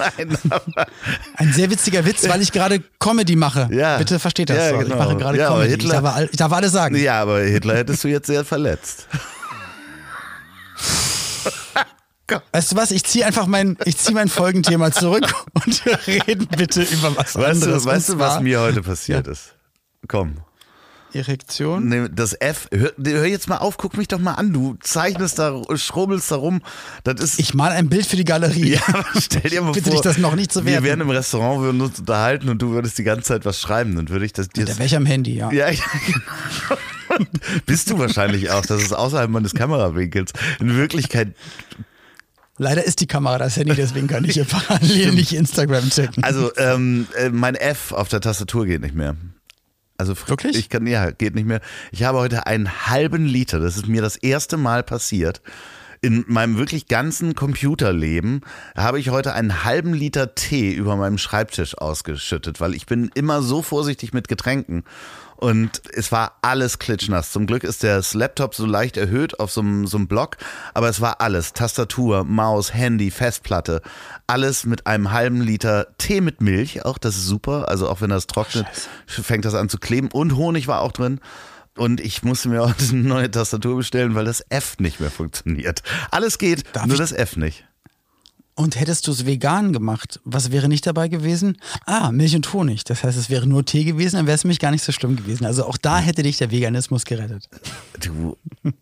[1.36, 3.70] ein sehr witziger Witz, weil ich gerade Comedy mache.
[3.72, 3.98] Ja.
[3.98, 4.58] Bitte versteht das.
[4.58, 4.96] Ja, genau.
[4.96, 5.70] Ich mache gerade ja, Comedy.
[5.70, 6.96] Hitler, ich, darf, ich darf alles sagen.
[6.96, 9.08] Ja, aber Hitler hättest du jetzt sehr verletzt.
[12.52, 12.92] Weißt du was?
[12.92, 17.36] Ich ziehe einfach mein, ich ziehe mein Folgenthema zurück und wir reden bitte über was
[17.36, 17.84] weißt anderes.
[17.84, 19.34] Du, weißt du, was mir heute passiert ja.
[19.34, 19.56] ist?
[20.08, 20.36] Komm.
[21.13, 21.88] Erektion?
[21.88, 22.67] Nee, das F.
[22.72, 24.54] Hör, hör, jetzt mal auf, guck mich doch mal an.
[24.54, 26.62] Du zeichnest da, schrubbelst da rum.
[27.04, 28.74] Das ist ich mal ein Bild für die Galerie.
[28.74, 29.93] Ja, stell dir mal Bitte vor.
[29.93, 30.84] dich das noch nicht zu werden.
[30.84, 33.60] Wir wären im Restaurant, wir würden uns unterhalten und du würdest die ganze Zeit was
[33.60, 33.95] schreiben.
[33.95, 34.65] Dann würde ich das dir.
[34.65, 35.52] Der wäre ich am Handy, ja.
[35.52, 37.26] Ja, ja genau.
[37.65, 38.65] Bist du wahrscheinlich auch.
[38.65, 40.34] Das ist außerhalb meines Kamerawinkels.
[40.60, 41.34] In Wirklichkeit
[42.62, 46.26] Leider ist die Kamera das Handy, deswegen kann ich hier parallel nicht Instagram checken.
[46.26, 49.15] Also ähm, äh, mein F auf der Tastatur geht nicht mehr.
[49.99, 50.55] Also wirklich?
[50.55, 51.59] Ich kann ja geht nicht mehr.
[51.91, 53.59] Ich habe heute einen halben Liter.
[53.59, 55.41] Das ist mir das erste Mal passiert.
[55.99, 58.39] In meinem wirklich ganzen Computerleben
[58.77, 63.41] habe ich heute einen halben Liter Tee über meinem Schreibtisch ausgeschüttet, weil ich bin immer
[63.41, 64.85] so vorsichtig mit Getränken.
[65.39, 67.32] Und es war alles klitschnass.
[67.32, 70.36] Zum Glück ist der Laptop so leicht erhöht auf so einem, so einem Block,
[70.73, 71.54] aber es war alles.
[71.54, 73.82] Tastatur, Maus, Handy, Festplatte.
[74.28, 76.84] Alles mit einem halben Liter Tee mit Milch.
[76.84, 77.69] Auch das ist super.
[77.69, 78.67] Also auch wenn das trocknet,
[79.08, 79.23] Scheiße.
[79.23, 80.10] fängt das an zu kleben.
[80.12, 81.21] Und Honig war auch drin.
[81.78, 85.84] Und ich musste mir auch eine neue Tastatur bestellen, weil das F nicht mehr funktioniert.
[86.12, 87.63] Alles geht, Darf nur das F nicht.
[88.60, 91.56] Und hättest du es vegan gemacht, was wäre nicht dabei gewesen?
[91.86, 92.84] Ah, Milch und Honig.
[92.84, 95.15] Das heißt, es wäre nur Tee gewesen, dann wäre es nämlich gar nicht so schlimm
[95.15, 95.45] gewesen.
[95.45, 97.48] Also auch da hätte dich der Veganismus gerettet.
[98.02, 98.36] Du.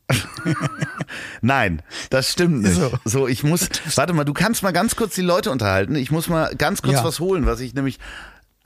[1.43, 2.73] Nein, das stimmt nicht.
[2.73, 2.91] So.
[3.05, 3.27] so.
[3.27, 3.69] ich muss.
[3.93, 5.93] Warte mal, du kannst mal ganz kurz die Leute unterhalten.
[5.93, 7.03] Ich muss mal ganz kurz ja.
[7.03, 7.99] was holen, was ich nämlich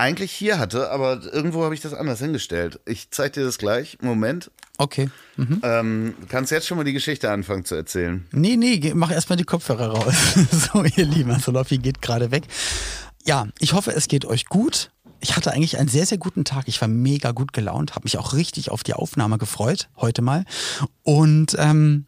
[0.01, 2.79] eigentlich hier hatte, aber irgendwo habe ich das anders hingestellt.
[2.85, 3.99] Ich zeige dir das gleich.
[4.01, 4.49] Moment.
[4.79, 5.11] Okay.
[5.37, 5.61] Mhm.
[5.63, 8.25] Ähm, du kannst jetzt schon mal die Geschichte anfangen zu erzählen.
[8.31, 10.15] Nee, nee, mach erstmal die Kopfhörer raus.
[10.51, 12.45] so, ihr Lieben, also Loffi geht gerade weg.
[13.25, 14.91] Ja, ich hoffe, es geht euch gut.
[15.19, 16.67] Ich hatte eigentlich einen sehr, sehr guten Tag.
[16.67, 20.45] Ich war mega gut gelaunt, habe mich auch richtig auf die Aufnahme gefreut, heute mal.
[21.03, 22.07] Und ähm,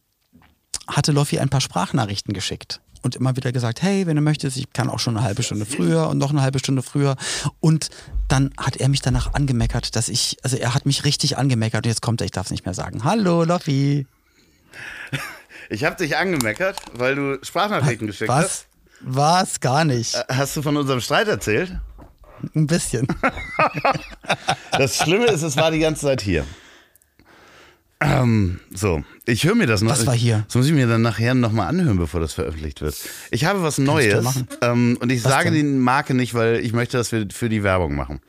[0.87, 4.71] hatte Loffi ein paar Sprachnachrichten geschickt und immer wieder gesagt, hey, wenn du möchtest, ich
[4.73, 7.15] kann auch schon eine halbe Stunde früher und noch eine halbe Stunde früher.
[7.59, 7.89] Und
[8.27, 11.89] dann hat er mich danach angemeckert, dass ich, also er hat mich richtig angemeckert und
[11.89, 13.03] jetzt kommt er, ich darf es nicht mehr sagen.
[13.03, 14.07] Hallo, Loffi.
[15.69, 18.43] Ich habe dich angemeckert, weil du Sprachnachrichten geschickt Was?
[18.43, 18.65] hast.
[19.01, 19.59] Was?
[19.59, 20.15] Gar nicht.
[20.15, 21.77] Äh, hast du von unserem Streit erzählt?
[22.55, 23.07] Ein bisschen.
[24.71, 26.45] das Schlimme ist, es war die ganze Zeit hier.
[27.99, 29.91] Ähm, so, ich höre mir das noch.
[29.91, 30.43] Was war hier?
[30.47, 32.95] Das muss ich mir dann nachher nochmal anhören, bevor das veröffentlicht wird.
[33.31, 34.25] Ich habe was Neues
[34.61, 35.59] ähm, und ich was sage denn?
[35.59, 38.19] die Marke nicht, weil ich möchte, dass wir für die Werbung machen.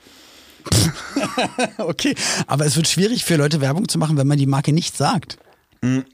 [1.78, 2.14] okay,
[2.46, 5.36] aber es wird schwierig für Leute Werbung zu machen, wenn man die Marke nicht sagt.
[5.82, 6.04] Mhm.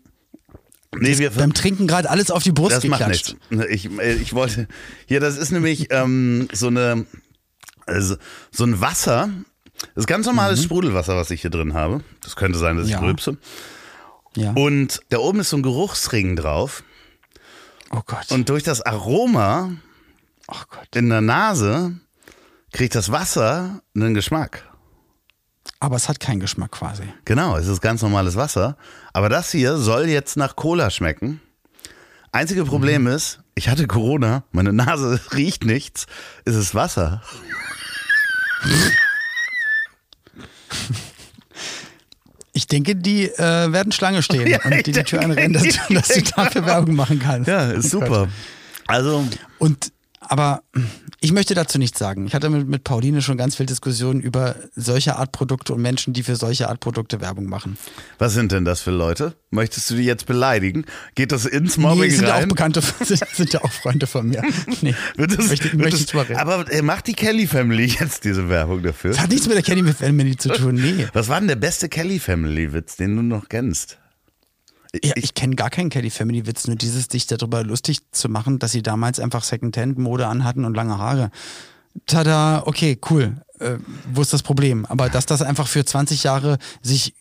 [0.99, 3.37] Nee, wir, beim Trinken gerade alles auf die Brust das geklatscht.
[3.51, 3.87] Macht nichts.
[3.87, 4.66] Ich, äh, ich wollte,
[5.07, 7.07] hier, das ist nämlich ähm, so eine,
[7.87, 8.16] also,
[8.51, 9.31] so ein Wasser,
[9.95, 10.64] das ist ganz normales mhm.
[10.64, 12.03] Sprudelwasser, was ich hier drin habe.
[12.23, 13.01] Das könnte sein, dass ich ja.
[13.01, 13.38] rülpse.
[14.35, 14.53] Ja.
[14.53, 16.83] Und da oben ist so ein Geruchsring drauf.
[17.90, 18.31] Oh Gott.
[18.31, 19.73] Und durch das Aroma
[20.49, 20.55] oh
[20.95, 21.99] in der Nase
[22.73, 24.69] kriegt das Wasser einen Geschmack.
[25.81, 27.05] Aber es hat keinen Geschmack quasi.
[27.25, 28.77] Genau, es ist ganz normales Wasser.
[29.12, 31.40] Aber das hier soll jetzt nach Cola schmecken.
[32.33, 33.09] Einzige Problem mhm.
[33.09, 36.07] ist, ich hatte Corona, meine Nase riecht nichts,
[36.45, 37.23] es ist Wasser.
[42.61, 46.09] Ich denke, die äh, werden Schlange stehen ja, und die die Tür anrennen, dass, dass
[46.09, 47.49] du dafür Werbung machen kannst.
[47.49, 48.29] Ja, ist oh super.
[48.87, 49.27] Also.
[49.59, 50.62] Und aber
[51.20, 52.26] ich möchte dazu nichts sagen.
[52.26, 56.12] Ich hatte mit, mit Pauline schon ganz viel Diskussionen über solche Art Produkte und Menschen,
[56.12, 57.78] die für solche Art Produkte Werbung machen.
[58.18, 59.35] Was sind denn das für Leute?
[59.50, 60.85] Möchtest du die jetzt beleidigen?
[61.14, 62.38] Geht das ins Mobbing nee, sind rein?
[62.38, 64.42] Ja auch Bekannte, sind, sind ja auch Freunde von mir.
[64.83, 68.83] Nee, wird das, möchte, wird möchte das, aber macht die Kelly Family jetzt diese Werbung
[68.83, 69.11] dafür?
[69.11, 71.06] Das hat nichts mit der Kelly Family zu tun, nee.
[71.12, 73.99] Was war denn der beste Kelly Family Witz, den du noch kennst?
[74.94, 78.29] Ja, ich, ich kenne gar keinen Kelly Family Witz, nur dieses dich darüber lustig zu
[78.29, 81.31] machen, dass sie damals einfach Secondhand Mode anhatten und lange Haare.
[82.07, 83.42] Tada, okay, cool.
[83.59, 83.79] Äh,
[84.12, 84.87] wo ist das Problem?
[84.87, 87.14] Aber dass das einfach für 20 Jahre sich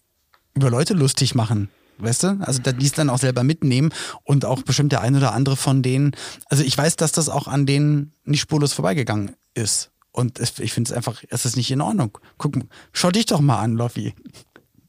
[0.54, 2.38] über Leute lustig machen, weißt du?
[2.42, 3.92] Also die es dann auch selber mitnehmen
[4.24, 6.12] und auch bestimmt der ein oder andere von denen.
[6.46, 9.92] Also ich weiß, dass das auch an denen nicht spurlos vorbeigegangen ist.
[10.12, 12.18] Und ich finde es einfach, es ist nicht in Ordnung.
[12.38, 12.56] Guck,
[12.94, 14.14] schau dich doch mal an, Loffi.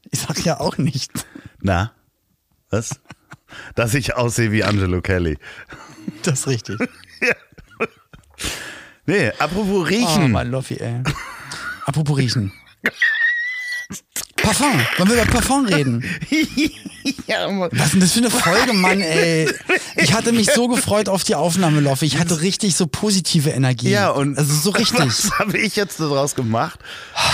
[0.09, 1.25] Ich sag ja auch nichts.
[1.61, 1.91] Na,
[2.71, 2.99] was?
[3.75, 5.37] Dass ich aussehe wie Angelo Kelly.
[6.23, 6.79] Das ist richtig.
[7.21, 7.35] ja.
[9.05, 10.23] Nee, apropos riechen.
[10.23, 11.03] Oh, mein Loffi, ey.
[11.85, 12.53] Apropos riechen.
[14.41, 14.79] Parfum.
[14.97, 16.03] Wollen wir über Parfum reden?
[17.27, 19.49] ja, Was ist denn das für eine Folge, Mann, ey?
[19.95, 22.05] Ich hatte mich so gefreut auf die Aufnahme, Loffi.
[22.05, 23.89] Ich hatte richtig so positive Energie.
[23.89, 24.99] Ja, und also so richtig.
[25.05, 26.79] Was habe ich jetzt daraus gemacht?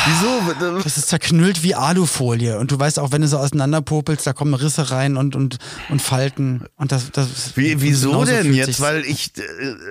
[0.06, 0.82] Wieso?
[0.84, 2.58] Das ist zerknüllt wie Alufolie.
[2.60, 5.58] Und du weißt auch, wenn du so auseinanderpopelst, da kommen Risse rein und, und,
[5.90, 6.66] und Falten.
[6.76, 8.80] Und das, das wie, wieso denn jetzt?
[8.80, 9.42] Weil ich, äh,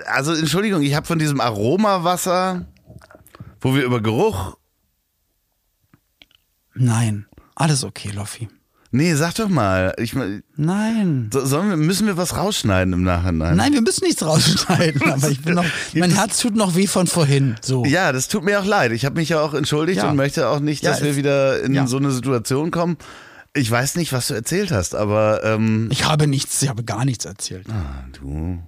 [0.07, 2.66] also Entschuldigung, ich habe von diesem Aromawasser,
[3.61, 4.57] wo wir über Geruch
[6.77, 8.49] Nein, alles okay, Loffi.
[8.93, 9.95] Nee, sag doch mal.
[9.99, 10.15] Ich,
[10.57, 11.29] Nein.
[11.33, 13.57] So, sollen wir, müssen wir was rausschneiden im Nachhinein?
[13.57, 15.03] Nein, wir müssen nichts rausschneiden.
[15.12, 17.57] aber ich bin noch, mein Herz tut noch weh von vorhin.
[17.61, 17.85] So.
[17.85, 18.93] Ja, das tut mir auch leid.
[18.93, 20.09] Ich habe mich ja auch entschuldigt ja.
[20.09, 21.87] und möchte auch nicht, dass ja, wir wieder in ja.
[21.87, 22.97] so eine Situation kommen.
[23.55, 25.43] Ich weiß nicht, was du erzählt hast, aber.
[25.45, 27.67] Ähm, ich habe nichts, ich habe gar nichts erzählt.
[27.71, 28.62] Ah, du.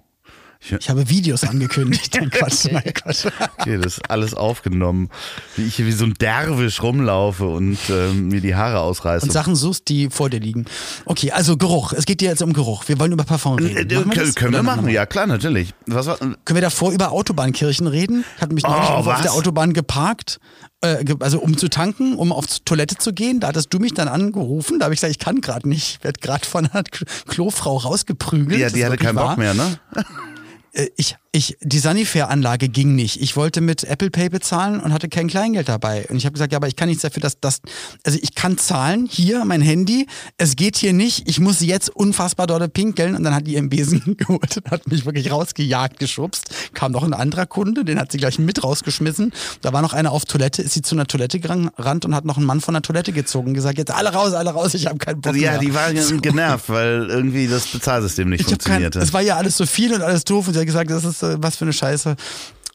[0.60, 2.16] Ich, ich habe Videos angekündigt.
[2.18, 3.26] Nein, Quatsch, nein, Quatsch.
[3.58, 5.08] Okay, das ist alles aufgenommen.
[5.56, 9.24] Wie ich hier wie so ein Derwisch rumlaufe und äh, mir die Haare ausreiße.
[9.24, 10.64] Und Sachen suchst, die vor dir liegen.
[11.04, 11.92] Okay, also Geruch.
[11.92, 12.88] Es geht dir jetzt um Geruch.
[12.88, 13.76] Wir wollen über Parfum reden.
[13.76, 15.74] Äh, wir können, wir machen, ja klar, natürlich.
[15.86, 18.24] Was war, können wir davor über Autobahnkirchen reden?
[18.40, 20.40] Hat mich neulich oh, auf der Autobahn geparkt
[20.80, 23.40] äh, also um zu tanken, um auf Toilette zu gehen.
[23.40, 24.78] Da hattest du mich dann angerufen.
[24.78, 25.98] Da habe ich gesagt, ich kann gerade nicht.
[25.98, 26.84] Ich werde gerade von einer
[27.26, 28.60] Klofrau rausgeprügelt.
[28.60, 29.30] Ja, die hatte keinen wahr.
[29.30, 29.78] Bock mehr, ne?
[30.72, 33.22] Äh, ich, Ich, die Sanifair-Anlage ging nicht.
[33.22, 36.04] Ich wollte mit Apple Pay bezahlen und hatte kein Kleingeld dabei.
[36.08, 37.60] Und ich habe gesagt, ja, aber ich kann nichts dafür, dass das,
[38.04, 42.48] also ich kann zahlen, hier mein Handy, es geht hier nicht, ich muss jetzt unfassbar
[42.48, 43.14] dort pinkeln.
[43.14, 46.52] Und dann hat die ihren Besen geholt und hat mich wirklich rausgejagt, geschubst.
[46.74, 49.32] Kam noch ein anderer Kunde, den hat sie gleich mit rausgeschmissen.
[49.60, 52.38] Da war noch einer auf Toilette, ist sie zu einer Toilette gerannt und hat noch
[52.38, 54.98] einen Mann von der Toilette gezogen und gesagt, jetzt alle raus, alle raus, ich habe
[54.98, 55.60] keinen Bock ja, mehr.
[55.60, 58.98] die waren genervt, weil irgendwie das Bezahlsystem nicht Ich hab kein, funktionierte.
[58.98, 61.27] es war ja alles so viel und alles doof und sie hat gesagt, das ist
[61.38, 62.16] was für eine Scheiße.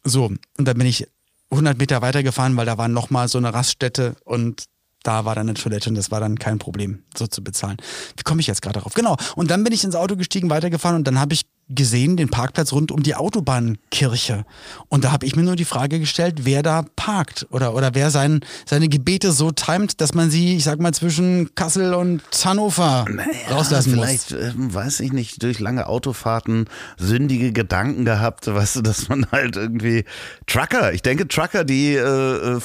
[0.03, 1.07] So, und dann bin ich
[1.51, 4.65] 100 Meter weitergefahren, weil da war nochmal so eine Raststätte und
[5.03, 7.77] da war dann eine Toilette und das war dann kein Problem, so zu bezahlen.
[8.15, 8.93] Wie komme ich jetzt gerade darauf?
[8.93, 9.17] Genau.
[9.35, 12.71] Und dann bin ich ins Auto gestiegen, weitergefahren und dann habe ich gesehen den Parkplatz
[12.73, 14.45] rund um die Autobahnkirche.
[14.89, 18.11] Und da habe ich mir nur die Frage gestellt, wer da parkt oder, oder wer
[18.11, 23.05] sein, seine Gebete so timet, dass man sie, ich sag mal, zwischen Kassel und Hannover
[23.49, 24.05] rauslassen muss.
[24.05, 26.65] vielleicht, ähm, weiß ich nicht, durch lange Autofahrten
[26.97, 30.03] sündige Gedanken gehabt, weißt du, dass man halt irgendwie
[30.47, 32.59] Trucker, ich denke Trucker, die äh, äh,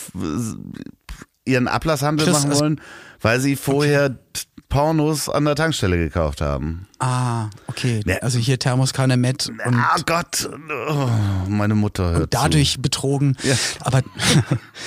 [1.44, 2.80] ihren Ablasshandel Chris, machen es- wollen,
[3.20, 6.87] weil sie vorher t- Pornos an der Tankstelle gekauft haben.
[6.98, 8.00] Ah, okay.
[8.07, 8.16] Ja.
[8.18, 10.48] Also hier Thermoskanne Met und, ah Gott,
[10.90, 11.09] oh,
[11.48, 13.37] meine Mutter hört und dadurch betrogen.
[13.42, 13.54] Ja.
[13.81, 14.02] Aber,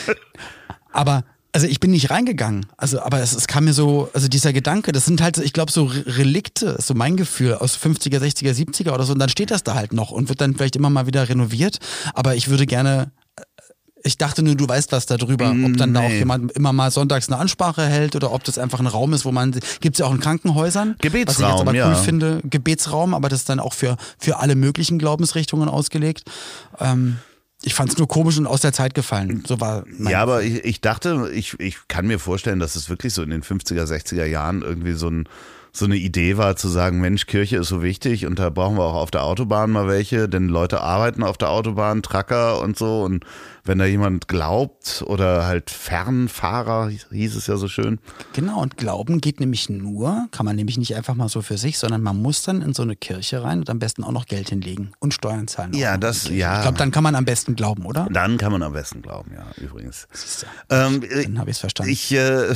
[0.91, 2.65] aber, also ich bin nicht reingegangen.
[2.77, 5.71] Also, aber es, es kam mir so, also dieser Gedanke, das sind halt, ich glaube,
[5.71, 9.13] so Re- Relikte, ist so mein Gefühl, aus 50er, 60er, 70er oder so.
[9.13, 11.79] Und dann steht das da halt noch und wird dann vielleicht immer mal wieder renoviert.
[12.13, 13.11] Aber ich würde gerne.
[14.03, 16.19] Ich dachte nur, du weißt was darüber, ob dann da auch Nee.
[16.19, 19.31] jemand immer mal sonntags eine Ansprache hält oder ob das einfach ein Raum ist, wo
[19.31, 20.95] man, gibt es ja auch in Krankenhäusern.
[20.99, 21.95] Was ich jetzt Gebetsraum, aber cool ja.
[21.95, 26.23] finde, Gebetsraum, aber das ist dann auch für, für alle möglichen Glaubensrichtungen ausgelegt.
[26.79, 27.17] Ähm,
[27.63, 29.43] ich fand es nur komisch und aus der Zeit gefallen.
[29.47, 32.89] So war mein Ja, aber ich, ich dachte, ich, ich kann mir vorstellen, dass es
[32.89, 35.27] wirklich so in den 50er, 60er Jahren irgendwie so, ein,
[35.73, 38.83] so eine Idee war, zu sagen, Mensch, Kirche ist so wichtig und da brauchen wir
[38.83, 43.03] auch auf der Autobahn mal welche, denn Leute arbeiten auf der Autobahn, Trucker und so
[43.03, 43.25] und
[43.63, 47.99] wenn da jemand glaubt oder halt Fernfahrer, hieß es ja so schön.
[48.33, 51.77] Genau, und Glauben geht nämlich nur, kann man nämlich nicht einfach mal so für sich,
[51.77, 54.49] sondern man muss dann in so eine Kirche rein und am besten auch noch Geld
[54.49, 55.73] hinlegen und Steuern zahlen.
[55.73, 56.57] Ja, das- ja.
[56.57, 58.07] Ich glaube, dann kann man am besten glauben, oder?
[58.11, 60.07] Dann kann man am besten glauben, ja, übrigens.
[60.69, 61.91] Ähm, Dann habe ich es verstanden.
[61.91, 62.53] Ich, äh,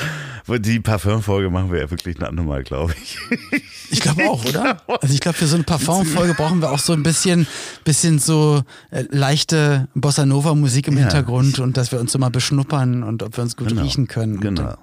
[0.58, 3.18] die Parfümfolge machen wir ja wirklich ein andermal, glaube ich.
[3.90, 4.82] Ich glaube auch, oder?
[5.00, 7.46] Also ich glaube, für so eine Parfumfolge brauchen wir auch so ein bisschen,
[7.84, 11.04] bisschen so äh, leichte Bossa Nova Musik im Ja.
[11.04, 14.40] Hintergrund und dass wir uns so mal beschnuppern und ob wir uns gut riechen können.
[14.40, 14.74] Genau.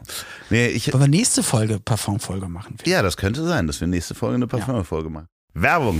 [0.49, 2.77] Nee, ich, Wollen wir nächste Folge Parfumfolge machen?
[2.85, 5.27] Ja, das könnte sein, dass wir nächste Folge eine Parfümfolge machen.
[5.53, 5.99] Werbung.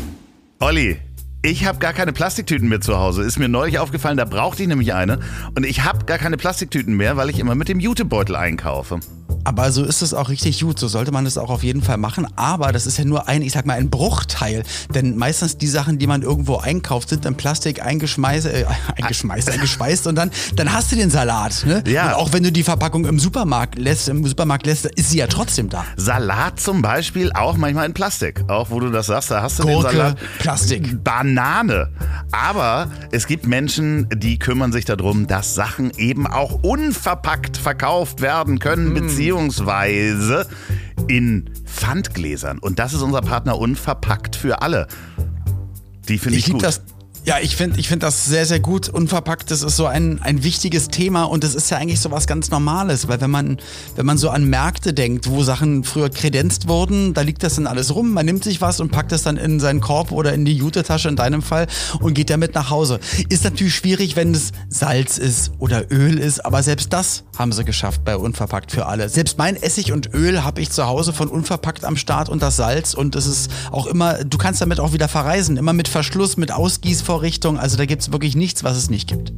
[0.60, 1.00] Olli,
[1.46, 3.22] ich habe gar keine Plastiktüten mehr zu Hause.
[3.22, 5.20] Ist mir neulich aufgefallen, da brauchte ich nämlich eine.
[5.56, 9.00] Und ich habe gar keine Plastiktüten mehr, weil ich immer mit dem Jutebeutel einkaufe.
[9.44, 10.80] Aber so ist es auch richtig gut.
[10.80, 12.28] So sollte man es auch auf jeden Fall machen.
[12.36, 14.64] Aber das ist ja nur ein, ich sag mal, ein Bruchteil.
[14.94, 20.08] Denn meistens die Sachen, die man irgendwo einkauft, sind in Plastik eingeschmeißt, äh, eingeschmeißt, eingeschweißt
[20.08, 21.64] und dann, dann hast du den Salat.
[21.66, 21.84] Ne?
[21.88, 22.08] Ja.
[22.08, 25.28] Und auch wenn du die Verpackung im Supermarkt lässt, im Supermarkt lässt, ist sie ja
[25.28, 25.86] trotzdem da.
[25.96, 28.44] Salat zum Beispiel auch manchmal in Plastik.
[28.48, 30.18] Auch wo du das sagst, da hast du den Gurke, Salat.
[30.40, 31.04] Plastik.
[31.04, 31.90] Banane.
[32.32, 38.60] Aber es gibt Menschen, die kümmern sich darum, dass Sachen eben auch unverpackt verkauft werden
[38.60, 39.15] können, Hm.
[39.16, 40.48] Beziehungsweise
[41.08, 42.60] in Pfandgläsern.
[42.60, 44.88] Und das ist unser Partner Unverpackt für alle.
[46.08, 46.64] Die finde ich, Ich gut.
[46.64, 46.82] das.
[47.28, 48.88] Ja, ich finde ich find das sehr, sehr gut.
[48.88, 52.28] Unverpackt, das ist so ein, ein wichtiges Thema und das ist ja eigentlich so was
[52.28, 53.58] ganz Normales, weil wenn man,
[53.96, 57.66] wenn man so an Märkte denkt, wo Sachen früher kredenzt wurden, da liegt das dann
[57.66, 60.46] alles rum, man nimmt sich was und packt es dann in seinen Korb oder in
[60.46, 61.66] die Jutetasche in deinem Fall
[62.00, 63.00] und geht damit nach Hause.
[63.28, 67.66] Ist natürlich schwierig, wenn es Salz ist oder Öl ist, aber selbst das haben sie
[67.66, 69.10] geschafft bei Unverpackt für alle.
[69.10, 72.56] Selbst mein Essig und Öl habe ich zu Hause von Unverpackt am Start und das
[72.56, 76.38] Salz und es ist auch immer, du kannst damit auch wieder verreisen, immer mit Verschluss,
[76.38, 76.52] mit
[77.16, 79.32] Ausgießvorrichtung, also da gibt es wirklich nichts, was es nicht gibt.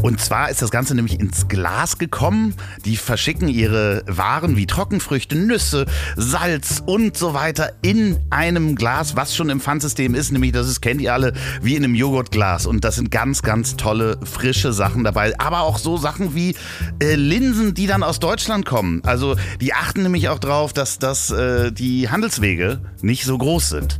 [0.00, 2.54] Und zwar ist das Ganze nämlich ins Glas gekommen.
[2.84, 9.34] Die verschicken ihre Waren wie Trockenfrüchte, Nüsse, Salz und so weiter in einem Glas, was
[9.34, 10.30] schon im Pfandsystem ist.
[10.30, 12.66] Nämlich, das ist, kennt ihr alle, wie in einem Joghurtglas.
[12.66, 15.36] Und das sind ganz, ganz tolle, frische Sachen dabei.
[15.40, 16.54] Aber auch so Sachen wie
[17.02, 19.02] äh, Linsen, die dann aus Deutschland kommen.
[19.04, 23.98] Also die achten nämlich auch drauf, dass, dass äh, die Handelswege nicht so groß sind.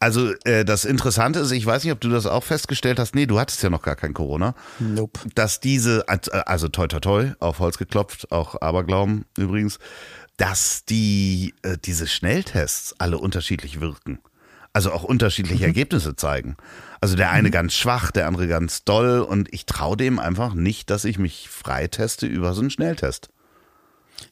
[0.00, 3.14] Also äh, das Interessante ist, ich weiß nicht, ob du das auch festgestellt hast.
[3.14, 4.54] Nee, du hattest ja noch gar kein Corona.
[4.78, 5.20] Nope.
[5.34, 6.04] dass diese,
[6.46, 9.78] also toi toi toi, auf Holz geklopft, auch Aberglauben übrigens,
[10.36, 14.18] dass die, äh, diese Schnelltests alle unterschiedlich wirken.
[14.72, 16.56] Also auch unterschiedliche Ergebnisse zeigen.
[17.00, 20.90] Also der eine ganz schwach, der andere ganz doll und ich traue dem einfach nicht,
[20.90, 23.28] dass ich mich freiteste über so einen Schnelltest.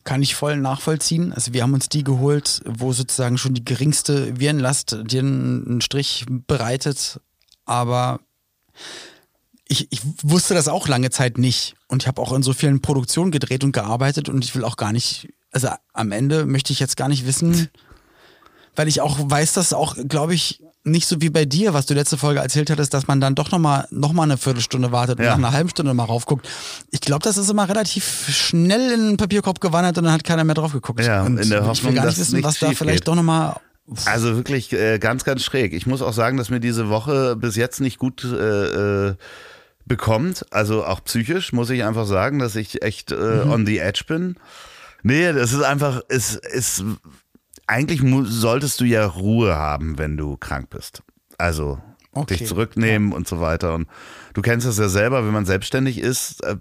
[0.05, 1.33] Kann ich voll nachvollziehen.
[1.33, 6.25] Also wir haben uns die geholt, wo sozusagen schon die geringste Virenlast dir einen Strich
[6.29, 7.21] bereitet.
[7.65, 8.21] Aber
[9.69, 11.75] ich, ich wusste das auch lange Zeit nicht.
[11.89, 14.77] Und ich habe auch in so vielen Produktionen gedreht und gearbeitet und ich will auch
[14.77, 17.69] gar nicht, also am Ende möchte ich jetzt gar nicht wissen,
[18.77, 21.95] weil ich auch weiß, dass auch, glaube ich, nicht so wie bei dir, was du
[21.95, 25.25] letzte Folge erzählt hattest, dass man dann doch nochmal noch mal eine Viertelstunde wartet und
[25.25, 25.31] Ja.
[25.33, 26.49] nach einer halben Stunde mal raufguckt.
[26.91, 30.43] Ich glaube, das ist immer relativ schnell in den Papierkorb gewandert und dann hat keiner
[30.43, 31.01] mehr drauf geguckt.
[31.05, 33.09] Ja, und in der ich will Hoffnung, gar nicht wissen, nichts was da vielleicht geht.
[33.09, 33.57] doch nochmal.
[34.07, 35.73] Also wirklich äh, ganz, ganz schräg.
[35.73, 39.15] Ich muss auch sagen, dass mir diese Woche bis jetzt nicht gut äh, äh,
[39.87, 40.47] bekommt.
[40.51, 44.37] Also auch psychisch muss ich einfach sagen, dass ich echt äh, on the edge bin.
[45.03, 46.85] Nee, das ist einfach, es ist,
[47.67, 51.03] eigentlich solltest du ja Ruhe haben, wenn du krank bist.
[51.39, 51.81] Also
[52.15, 52.37] Okay.
[52.37, 53.75] dich zurücknehmen und so weiter.
[53.75, 53.89] Und
[54.35, 56.43] du kennst das ja selber, wenn man selbstständig ist.
[56.45, 56.57] Äh, äh,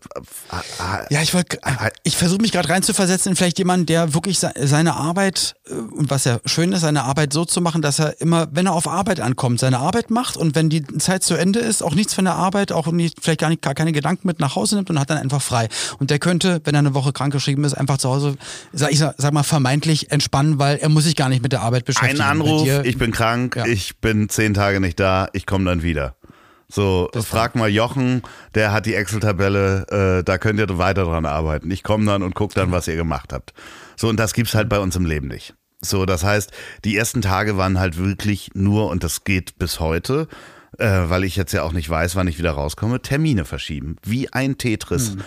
[1.13, 1.57] Ja, ich wollte,
[2.03, 6.09] ich versuche mich gerade reinzuversetzen in vielleicht jemanden, der wirklich se- seine Arbeit, äh, und
[6.09, 8.87] was ja schön ist, seine Arbeit so zu machen, dass er immer, wenn er auf
[8.87, 12.25] Arbeit ankommt, seine Arbeit macht und wenn die Zeit zu Ende ist, auch nichts von
[12.25, 14.99] der Arbeit, auch nicht, vielleicht gar, nicht, gar keine Gedanken mit nach Hause nimmt und
[14.99, 15.69] hat dann einfach frei.
[15.99, 18.35] Und der könnte, wenn er eine Woche krankgeschrieben ist, einfach zu Hause,
[18.73, 21.85] sag ich sag, mal, vermeintlich entspannen, weil er muss sich gar nicht mit der Arbeit
[21.85, 22.21] beschäftigen.
[22.21, 23.65] Ein Anruf, ich bin krank, Ja.
[23.65, 26.15] ich bin zehn Tage nicht da, ich komme dann wieder.
[26.71, 28.21] So, frag mal Jochen,
[28.55, 31.69] der hat die Excel-Tabelle, äh, da könnt ihr weiter dran arbeiten.
[31.69, 33.53] Ich komme dann und guck dann, was ihr gemacht habt.
[33.97, 35.53] So, und das gibt's halt bei uns im Leben nicht.
[35.81, 36.51] So, das heißt,
[36.85, 40.29] die ersten Tage waren halt wirklich nur, und das geht bis heute,
[40.77, 43.97] äh, weil ich jetzt ja auch nicht weiß, wann ich wieder rauskomme, Termine verschieben.
[44.03, 45.17] Wie ein Tetris.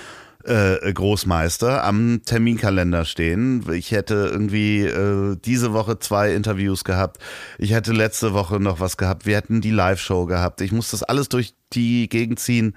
[0.46, 3.64] Äh, Großmeister am Terminkalender stehen.
[3.72, 7.16] Ich hätte irgendwie äh, diese Woche zwei Interviews gehabt.
[7.56, 9.24] Ich hätte letzte Woche noch was gehabt.
[9.24, 10.60] Wir hätten die Live-Show gehabt.
[10.60, 12.76] Ich muss das alles durch die Gegend ziehen.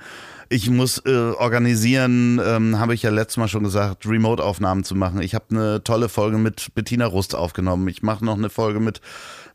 [0.50, 5.22] Ich muss äh, organisieren, ähm, habe ich ja letztes Mal schon gesagt, Remote-Aufnahmen zu machen.
[5.22, 7.88] Ich habe eine tolle Folge mit Bettina Rust aufgenommen.
[7.90, 9.02] Ich mache noch eine Folge mit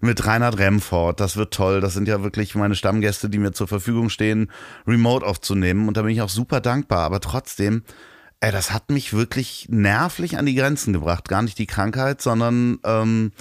[0.03, 1.21] mit Reinhard Remford.
[1.21, 1.81] Das wird toll.
[1.81, 4.51] Das sind ja wirklich meine Stammgäste, die mir zur Verfügung stehen,
[4.87, 5.89] remote aufzunehmen.
[5.89, 7.05] Und da bin ich auch super dankbar.
[7.05, 7.85] Aber trotzdem,
[8.41, 11.29] ey, das hat mich wirklich nervlich an die Grenzen gebracht.
[11.29, 13.33] Gar nicht die Krankheit, sondern ähm,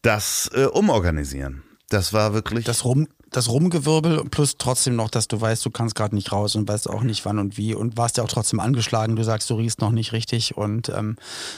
[0.00, 1.62] das äh, Umorganisieren.
[1.90, 2.64] Das war wirklich.
[2.64, 6.56] das Rum, das Rumgewirbel plus trotzdem noch, dass du weißt, du kannst gerade nicht raus
[6.56, 9.14] und weißt auch nicht wann und wie und warst ja auch trotzdem angeschlagen.
[9.14, 11.16] Du sagst, du riechst noch nicht richtig und ähm,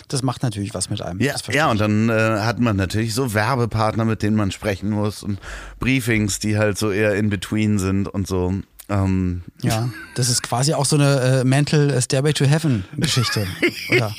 [0.09, 1.21] das macht natürlich was mit einem.
[1.21, 5.23] Ja, ja, und dann äh, hat man natürlich so Werbepartner, mit denen man sprechen muss
[5.23, 5.39] und
[5.79, 8.55] Briefings, die halt so eher in between sind und so.
[8.89, 13.47] Ähm, ja, das ist quasi auch so eine äh, Mental Stairway to Heaven Geschichte,
[13.91, 14.13] oder?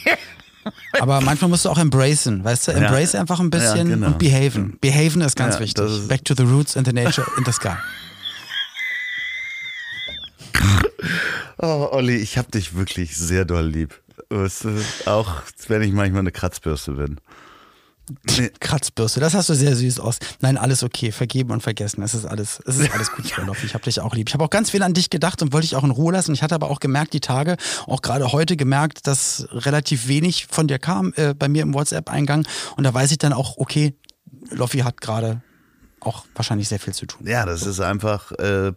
[0.99, 2.71] Aber manchmal musst du auch embracen, weißt du?
[2.73, 4.07] Embrace einfach ein bisschen Ja, genau.
[4.07, 4.77] und behaven.
[4.81, 5.85] Behaven ist ganz Ja, wichtig.
[5.85, 7.75] ist- Back to the roots in the nature in the sky.
[11.61, 13.99] Oh, Olli, ich hab dich wirklich sehr doll lieb.
[14.29, 17.19] Weißt du, auch wenn ich manchmal eine Kratzbürste bin.
[18.37, 18.51] Nee.
[18.59, 20.19] Kratzbürste, das hast du sehr süß aus.
[20.41, 22.01] Nein, alles okay, vergeben und vergessen.
[22.01, 23.55] Es ist alles, es ist alles gut, Fräulein.
[23.63, 24.29] Ich habe dich auch lieb.
[24.29, 26.33] Ich habe auch ganz viel an dich gedacht und wollte dich auch in Ruhe lassen.
[26.33, 30.67] Ich hatte aber auch gemerkt, die Tage, auch gerade heute gemerkt, dass relativ wenig von
[30.67, 32.47] dir kam äh, bei mir im WhatsApp-Eingang.
[32.75, 33.95] Und da weiß ich dann auch, okay,
[34.51, 35.41] Loffi hat gerade
[35.99, 37.27] auch wahrscheinlich sehr viel zu tun.
[37.27, 38.73] Ja, das ist einfach äh,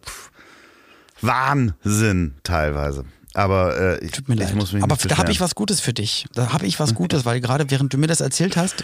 [1.21, 3.05] Wahnsinn teilweise.
[3.33, 4.53] Aber äh, ich, Tut mir leid.
[4.53, 6.27] muss mich Aber da habe ich was Gutes für dich.
[6.33, 8.83] Da habe ich was Gutes, weil gerade während du mir das erzählt hast,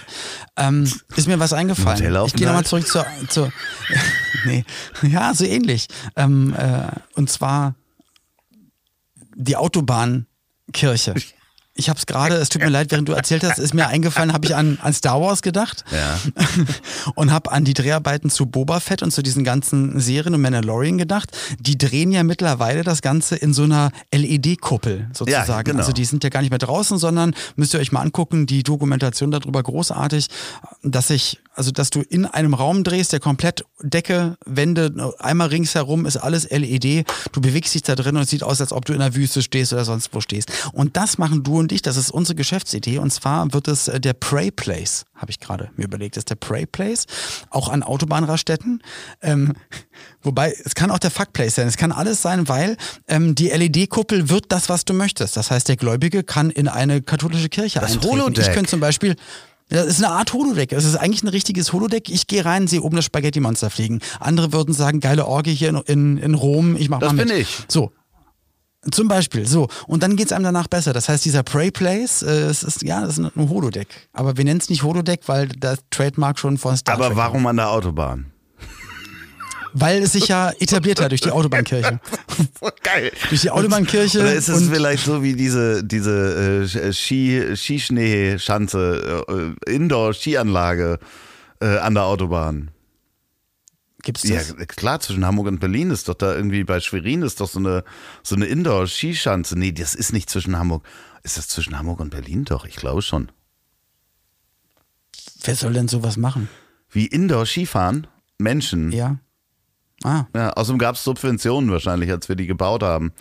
[0.58, 2.04] ähm, ist mir was eingefallen.
[2.26, 3.52] Ich gehe nochmal zurück zur, zur
[4.46, 4.66] nee,
[5.04, 5.88] ja, so ähnlich.
[6.16, 7.76] Ähm, äh, und zwar
[9.36, 11.14] die Autobahnkirche.
[11.80, 14.34] ich habe es gerade, es tut mir leid, während du erzählt hast, ist mir eingefallen,
[14.34, 16.20] habe ich an, an Star Wars gedacht Ja.
[17.16, 20.98] und habe an die Dreharbeiten zu Boba Fett und zu diesen ganzen Serien und Mandalorian
[20.98, 21.32] gedacht.
[21.60, 25.64] Die drehen ja mittlerweile das Ganze in so einer LED-Kuppel sozusagen.
[25.64, 25.80] genau.
[25.80, 28.64] Also die sind ja gar nicht mehr draußen, sondern müsst ihr euch mal angucken, die
[28.64, 30.28] Dokumentation darüber großartig,
[30.84, 36.06] dass ich, also dass du in einem Raum drehst, der komplett Decke, Wände, einmal ringsherum
[36.06, 37.06] ist alles LED.
[37.34, 39.42] Du bewegst dich da drin und es sieht aus, als ob du in der Wüste
[39.42, 40.50] stehst oder sonst wo stehst.
[40.72, 43.00] Und das machen du und ich, das ist unsere Geschäftsidee.
[43.00, 46.30] Und zwar wird es äh, der Prey Place, habe ich gerade mir überlegt, das ist
[46.30, 47.08] der Prey Place,
[47.50, 48.82] auch an Autobahnraststätten.
[49.22, 49.54] Ähm,
[50.22, 51.68] wobei, es kann auch der Fuck Place sein.
[51.68, 52.78] Es kann alles sein, weil
[53.10, 55.36] ähm, die LED-Kuppel wird das, was du möchtest.
[55.36, 58.14] Das heißt, der Gläubige kann in eine katholische Kirche Das eintreten.
[58.14, 58.48] Holodeck.
[58.48, 59.18] Ich könnte zum Beispiel
[59.70, 60.72] das ist eine Art Holodeck.
[60.74, 62.10] Es ist eigentlich ein richtiges Holodeck.
[62.10, 64.00] Ich gehe rein, sehe oben das Spaghetti-Monster fliegen.
[64.20, 67.28] Andere würden sagen, geile Orgie hier in, in, in Rom, ich mach Das mal mit.
[67.30, 67.60] bin ich.
[67.68, 67.92] So.
[68.92, 69.68] Zum Beispiel, so.
[69.88, 70.94] Und dann geht's einem danach besser.
[70.94, 73.88] Das heißt, dieser Prey Place, äh, es ist, ja, das ist ein, ein Holodeck.
[74.14, 77.46] Aber wir nennen es nicht Holodeck, weil das Trademark schon von Star Aber Trek warum
[77.46, 78.32] an der Autobahn?
[79.74, 82.00] Weil es sich ja etabliert hat durch die Autobahnkirche.
[82.84, 83.12] Geil.
[83.30, 89.26] Durch die Autobahnkirche Oder ist es vielleicht so wie diese, diese äh, Ski, Skischneeschanze,
[89.66, 91.00] äh, Indoor-Skianlage
[91.62, 92.72] äh, an der Autobahn?
[94.02, 94.56] Gibt's Ja, das?
[94.68, 97.84] klar, zwischen Hamburg und Berlin ist doch da irgendwie bei Schwerin ist doch so eine,
[98.24, 99.58] so eine Indoor-Skischanze.
[99.60, 100.86] Nee, das ist nicht zwischen Hamburg.
[101.24, 102.46] Ist das zwischen Hamburg und Berlin?
[102.46, 103.30] Doch, ich glaube schon.
[105.44, 106.50] Wer soll denn sowas machen?
[106.90, 108.08] Wie Indoor-Skifahren?
[108.38, 108.92] Menschen.
[108.94, 109.20] Ja.
[110.04, 110.26] Ah.
[110.36, 113.12] Ja, außerdem gab es Subventionen wahrscheinlich, als wir die gebaut haben.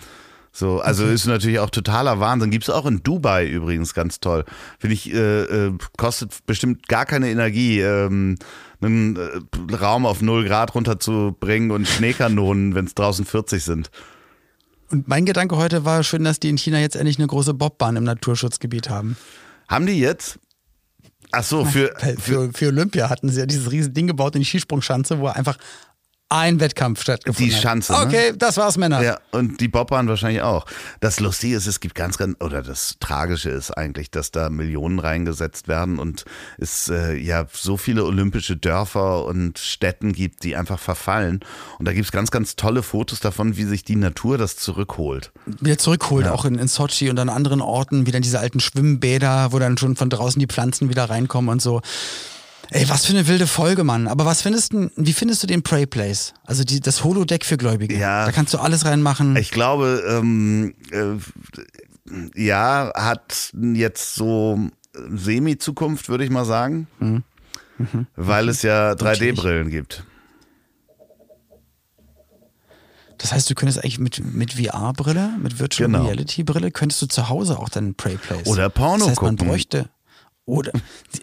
[0.53, 2.51] So, also ist natürlich auch totaler Wahnsinn.
[2.51, 4.45] Gibt es auch in Dubai übrigens ganz toll.
[4.79, 8.37] Finde ich, äh, äh, kostet bestimmt gar keine Energie, ähm,
[8.81, 13.91] einen äh, Raum auf 0 Grad runterzubringen und Schneekanonen, wenn es draußen 40 sind.
[14.91, 17.97] Und mein Gedanke heute war schön, dass die in China jetzt endlich eine große Bobbahn
[17.97, 19.17] im Naturschutzgebiet haben.
[19.69, 20.39] Haben die jetzt?
[21.31, 24.47] Ach so, für für, für Olympia hatten sie ja dieses riesen Ding gebaut in die
[24.47, 25.59] Skisprungschanze, wo einfach
[26.31, 27.63] ein Wettkampf stattgefunden Die hat.
[27.63, 27.99] Schanze, ne?
[28.01, 29.03] Okay, das war's, Männer.
[29.03, 30.67] Ja, und die Bobbahn wahrscheinlich auch.
[31.01, 34.99] Das Lustige ist, es gibt ganz, ganz, oder das Tragische ist eigentlich, dass da Millionen
[34.99, 36.25] reingesetzt werden und
[36.59, 41.41] es äh, ja so viele olympische Dörfer und Städten gibt, die einfach verfallen.
[41.79, 45.33] Und da gibt's ganz, ganz tolle Fotos davon, wie sich die Natur das zurückholt.
[45.47, 49.53] Wieder zurückholt, auch in, in Sochi und an anderen Orten, wie dann diese alten Schwimmbäder,
[49.53, 51.81] wo dann schon von draußen die Pflanzen wieder reinkommen und so.
[52.71, 54.09] Ey, was für eine wilde Folge, Mann.
[54.09, 56.35] Aber was findest du, wie findest du den Prey Place?
[56.45, 57.97] Also die, das Holodeck für Gläubige.
[57.97, 58.27] Ja.
[58.27, 59.37] Da kannst du alles reinmachen.
[59.37, 64.59] Ich glaube, ähm, äh, ja, hat jetzt so
[64.95, 66.87] Semi-Zukunft, würde ich mal sagen.
[68.17, 70.05] Weil es ja 3D-Brillen gibt.
[73.19, 76.05] Das heißt, du könntest eigentlich mit, mit VR-Brille, mit Virtual Genau.
[76.05, 78.47] Reality-Brille, könntest du zu Hause auch dann Prey Place.
[78.47, 79.49] Oder Porno das heißt, man gucken.
[79.49, 79.89] bräuchte.
[80.49, 80.73] Oder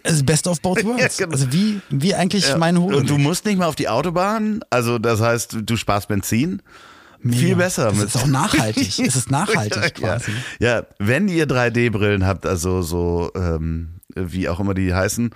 [0.04, 1.16] also Best of both worlds.
[1.18, 1.32] genau.
[1.32, 2.56] Also wie, wie eigentlich Ja.
[2.58, 6.62] mein Und du musst nicht mal auf die Autobahn, also das heißt, du sparst Benzin.
[7.28, 7.86] Viel besser.
[7.86, 8.86] Das mit- ist auch nachhaltig.
[9.00, 10.30] es ist nachhaltig quasi.
[10.60, 10.76] Ja.
[10.78, 15.30] ja, wenn ihr 3D-Brillen habt, also so ähm, wie auch immer die heißen,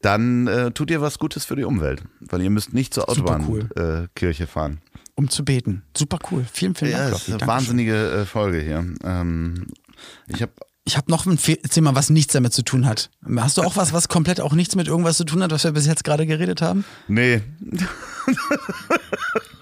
[0.00, 3.40] dann äh, tut ihr was Gutes für die Umwelt, weil ihr müsst nicht zur Super
[3.48, 3.62] cool.
[3.62, 4.78] Autobahnkirche äh, Kirche fahren.
[5.16, 5.82] Um zu beten.
[5.96, 6.44] Super cool.
[6.52, 7.10] Vielen, vielen Ja, Dank.
[7.12, 7.48] das ist eine Dankeschön.
[7.56, 8.84] wahnsinnige äh, Folge hier.
[9.02, 9.66] Ähm,
[10.28, 10.52] ich habe
[10.86, 13.08] Ich habe noch ein Fe- Thema, was nichts damit zu tun hat.
[13.38, 15.72] Hast du auch was, was komplett auch nichts mit irgendwas zu tun hat, was wir
[15.72, 16.84] bis jetzt gerade geredet haben?
[17.08, 17.40] nee,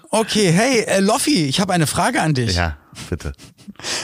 [0.09, 2.55] Okay, hey, äh, Loffi, ich habe eine Frage an dich.
[2.55, 2.77] ja,
[3.09, 3.33] bitte.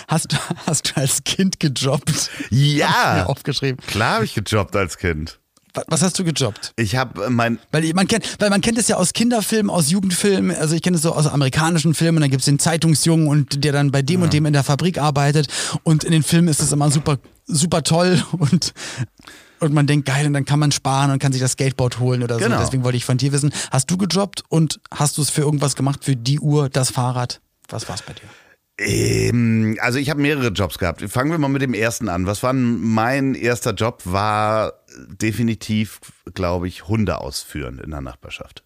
[0.08, 2.32] Hast, du, hast du als Kind gejobbt?
[2.50, 3.78] Ja, aufgeschrieben.
[3.86, 5.40] klar habe ich gejobbt als Kind.
[5.80, 6.74] Wa- Was hast du gejobbt?
[6.76, 9.90] Ich habe äh, mein Weil man kennt, weil man kennt es ja aus Kinderfilmen, aus
[9.90, 13.64] Jugendfilmen, also ich kenne es so aus amerikanischen Filmen, da gibt es den Zeitungsjungen und
[13.64, 15.48] der dann bei dem und dem in der Fabrik arbeitet
[15.84, 18.74] und in den Filmen ist es immer super, super toll und
[19.62, 22.24] und man denkt, geil, und dann kann man sparen und kann sich das Skateboard holen
[22.24, 22.58] oder Genau.
[22.60, 22.64] so.
[22.64, 25.76] Deswegen wollte ich von dir wissen, hast du gejobbt und hast du es für irgendwas
[25.76, 27.42] gemacht, für die Uhr, das Fahrrad?
[27.68, 28.22] Was war's bei dir?
[28.80, 31.02] Ähm, also ich habe mehrere Jobs gehabt.
[31.10, 32.26] Fangen wir mal mit dem ersten an.
[32.26, 34.02] Was war denn mein erster Job?
[34.06, 34.74] War
[35.08, 36.00] definitiv,
[36.34, 38.64] glaube ich, Hunde ausführen in der Nachbarschaft.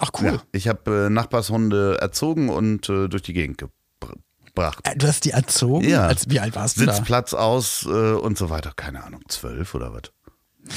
[0.00, 0.26] Ach cool.
[0.26, 4.80] Ja, ich habe äh, Nachbarshunde erzogen und äh, durch die Gegend gebracht.
[4.84, 5.88] Äh, Du hast die erzogen?
[5.88, 6.06] Ja.
[6.06, 6.92] Als, wie alt warst du da?
[6.92, 8.72] Sitzplatz aus äh, und so weiter.
[8.76, 10.12] Keine Ahnung, zwölf oder was?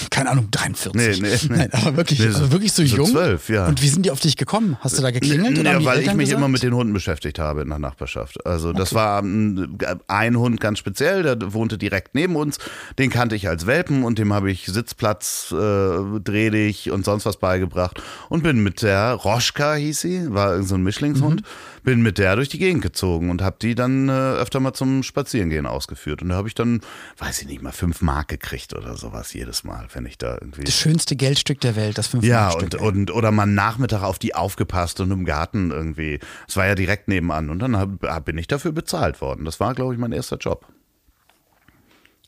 [0.10, 0.94] Keine Ahnung, 43.
[0.94, 1.56] Nee, nee, nee.
[1.58, 3.08] Nein, aber wirklich, Nee, also wirklich so, so jung.
[3.08, 3.68] zwölf, ja.
[3.68, 4.78] Und wie sind die auf dich gekommen?
[4.82, 5.58] Hast du da geklingelt?
[5.60, 6.40] haben Ja, weil ich mich gesagt?
[6.40, 8.46] immer mit den Hunden beschäftigt habe in der Nachbarschaft.
[8.46, 9.78] Also das war ein,
[10.08, 12.58] ein Hund ganz speziell, der wohnte direkt neben uns.
[12.98, 17.26] Den kannte ich als Welpen und dem habe ich Sitzplatz, äh, dreh dich und sonst
[17.26, 18.02] was beigebracht.
[18.30, 21.44] Und bin mit der, Roschka hieß sie, war so ein Mischlingshund,
[21.86, 25.04] bin mit der durch die Gegend gezogen und habe die dann äh, öfter mal zum
[25.04, 26.22] Spazierengehen ausgeführt.
[26.22, 26.82] Und da habe ich dann,
[27.20, 30.64] weiß ich nicht mal, fünf Mark gekriegt oder sowas jedes Mal, wenn ich da irgendwie...
[30.66, 32.74] Das schönste Geldstück der Welt, das 5 Ja, Stück.
[32.82, 36.20] und, und oder mal Nachmittag auf die aufgepasst und im Garten irgendwie.
[36.48, 39.46] Es war ja direkt nebenan und dann hab, hab- bin ich dafür bezahlt worden.
[39.46, 40.66] Das war, glaube ich, mein erster Job.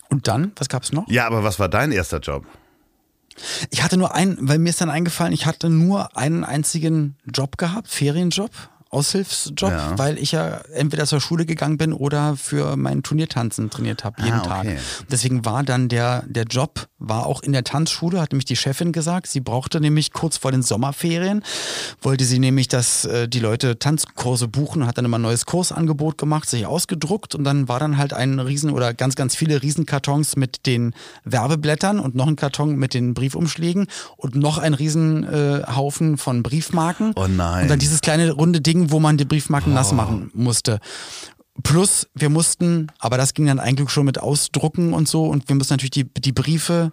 [0.10, 1.08] und dann, was gab's noch?
[1.10, 2.46] Ja, aber was war dein erster Job?
[3.70, 7.58] Ich hatte nur einen, weil mir ist dann eingefallen, ich hatte nur einen einzigen Job
[7.58, 8.50] gehabt, Ferienjob,
[8.90, 9.98] Aushilfsjob, Ja.
[9.98, 14.40] weil ich ja entweder zur Schule gegangen bin oder für mein Turniertanzen trainiert habe, jeden
[14.40, 14.76] Ah, okay.
[14.76, 15.08] Tag.
[15.12, 18.92] Deswegen war dann der, der Job, war auch in der Tanzschule, hat nämlich die Chefin
[18.92, 21.44] gesagt, sie brauchte nämlich kurz vor den Sommerferien,
[22.02, 26.18] wollte sie nämlich, dass äh, die Leute Tanzkurse buchen, hat dann immer ein neues Kursangebot
[26.18, 30.36] gemacht, sich ausgedruckt und dann war dann halt ein Riesen oder ganz, ganz viele Riesenkartons
[30.36, 36.18] mit den Werbeblättern und noch ein Karton mit den Briefumschlägen und noch ein Riesenhaufen äh,
[36.18, 37.14] von Briefmarken.
[37.16, 37.64] Oh nein.
[37.64, 40.80] Und dann dieses kleine runde Ding, wo man die Briefmarken nass machen musste.
[41.64, 45.56] Plus, wir mussten, aber das ging dann eigentlich schon mit Ausdrucken und so, und wir
[45.56, 46.92] mussten natürlich die, die Briefe,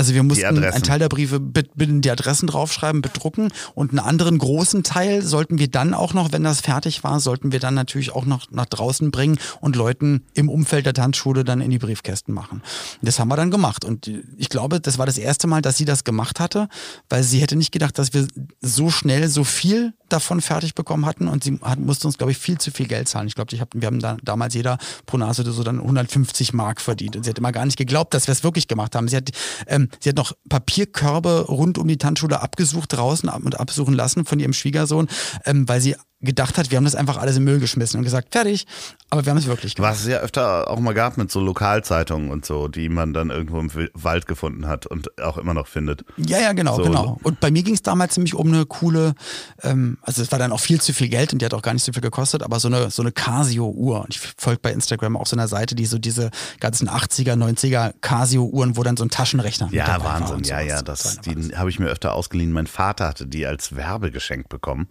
[0.00, 3.98] also wir mussten einen Teil der Briefe mit, mit die Adressen draufschreiben, bedrucken und einen
[3.98, 7.74] anderen großen Teil sollten wir dann auch noch, wenn das fertig war, sollten wir dann
[7.74, 11.78] natürlich auch noch nach draußen bringen und Leuten im Umfeld der Tanzschule dann in die
[11.78, 12.62] Briefkästen machen.
[13.02, 15.84] Das haben wir dann gemacht und ich glaube, das war das erste Mal, dass sie
[15.84, 16.68] das gemacht hatte,
[17.10, 18.26] weil sie hätte nicht gedacht, dass wir
[18.62, 22.38] so schnell so viel davon fertig bekommen hatten und sie hat, musste uns, glaube ich,
[22.38, 23.28] viel zu viel Geld zahlen.
[23.28, 26.80] Ich glaube, ich hab, wir haben da, damals jeder pro Nase so dann 150 Mark
[26.80, 29.08] verdient und sie hat immer gar nicht geglaubt, dass wir es wirklich gemacht haben.
[29.08, 29.30] Sie hat,
[29.66, 34.38] ähm, sie hat noch Papierkörbe rund um die Tanzschule abgesucht draußen und absuchen lassen von
[34.38, 35.08] ihrem Schwiegersohn,
[35.44, 38.32] ähm, weil sie gedacht hat, wir haben das einfach alles im Müll geschmissen und gesagt,
[38.32, 38.66] fertig.
[39.08, 39.92] Aber wir haben es wirklich gemacht.
[39.92, 43.30] Was es ja öfter auch mal gab mit so Lokalzeitungen und so, die man dann
[43.30, 46.04] irgendwo im Wald gefunden hat und auch immer noch findet.
[46.16, 46.82] Ja, ja, genau, So.
[46.82, 47.18] genau.
[47.22, 49.14] Und bei mir ging es damals ziemlich um eine coole,
[49.62, 51.72] ähm, also es war dann auch viel zu viel Geld und die hat auch gar
[51.72, 54.02] nicht so viel gekostet, aber so eine, so eine Casio-Uhr.
[54.02, 57.94] Und ich folge bei Instagram auch so einer Seite, die so diese ganzen 80er, 90er
[58.00, 60.44] Casio-Uhren, wo dann so ein Taschenrechner Ja, Wahnsinn.
[60.44, 62.52] Ja, ja, das, die habe ich mir öfter ausgeliehen.
[62.52, 64.88] Mein Vater hatte die als Werbegeschenk bekommen.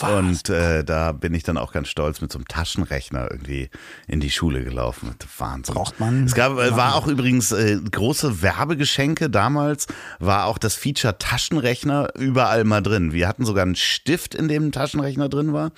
[0.00, 3.70] Und äh, da bin ich dann auch ganz stolz mit so einem Taschenrechner irgendwie
[4.06, 5.14] in die Schule gelaufen.
[5.38, 5.74] Wahnsinn.
[5.74, 9.86] Braucht man Es gab, äh, war auch übrigens äh, große Werbegeschenke damals,
[10.18, 13.12] war auch das Feature Taschenrechner überall mal drin.
[13.12, 15.72] Wir hatten sogar einen Stift, in dem ein Taschenrechner drin war.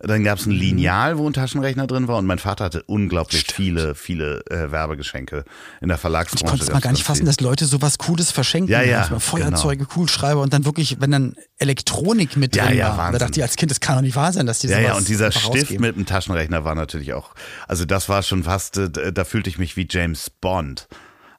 [0.00, 3.46] Dann gab es ein Lineal, wo ein Taschenrechner drin war und mein Vater hatte unglaublich
[3.52, 5.44] viele, viele äh, Werbegeschenke
[5.80, 6.44] in der Verlagsbranche.
[6.44, 8.70] Ich konnte es mal gar nicht fassen, dass Leute sowas Cooles verschenken.
[8.72, 12.88] Ja, ja, Manchmal Feuerzeuge, Kugelschreiber und dann wirklich, wenn dann Elektronik mit Ja, drin ja,
[12.88, 12.96] war.
[12.96, 13.18] Da Wahnsinn.
[13.20, 14.96] dachte ich als Kind, das kann doch nicht wahr sein, dass die Ja, sowas ja,
[14.96, 15.80] und dieser Stift rausgeben.
[15.80, 17.34] mit dem Taschenrechner war natürlich auch,
[17.66, 20.88] also das war schon fast, äh, da fühlte ich mich wie James Bond.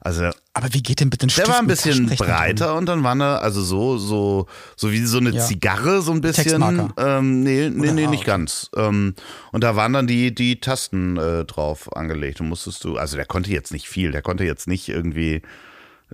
[0.00, 3.02] Also Aber wie geht denn bitte ein der Stift war ein bisschen breiter und dann
[3.02, 4.46] war er also so so
[4.76, 5.44] so wie so eine Ja.
[5.44, 6.62] Zigarre so ein bisschen.
[6.96, 8.70] Ähm, nee, nee, Oder- nee, nicht ganz.
[8.76, 9.14] Ähm,
[9.52, 12.40] und da waren dann die die Tasten äh, drauf angelegt.
[12.40, 15.42] Und musstest du, also der konnte jetzt nicht viel, der konnte jetzt nicht irgendwie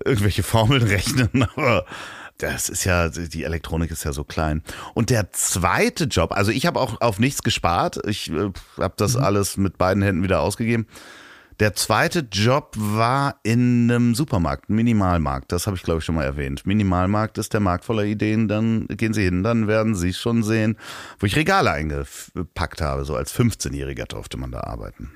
[0.04, 1.84] irgendwelche Formeln rechnen, aber
[2.38, 4.62] das ist ja, die Elektronik ist ja so klein.
[4.94, 8.00] Und der zweite Job, also ich habe auch auf nichts gespart.
[8.08, 10.86] Ich äh, habe das alles mit beiden Händen wieder ausgegeben.
[11.60, 15.52] Der zweite Job war in einem Supermarkt, Minimalmarkt.
[15.52, 16.66] Das habe ich, glaube ich, schon mal erwähnt.
[16.66, 18.48] Minimalmarkt ist der Markt voller Ideen.
[18.48, 20.76] Dann gehen Sie hin, dann werden Sie schon sehen,
[21.20, 23.04] wo ich Regale eingepackt habe.
[23.04, 25.12] So als 15-Jähriger durfte man da arbeiten.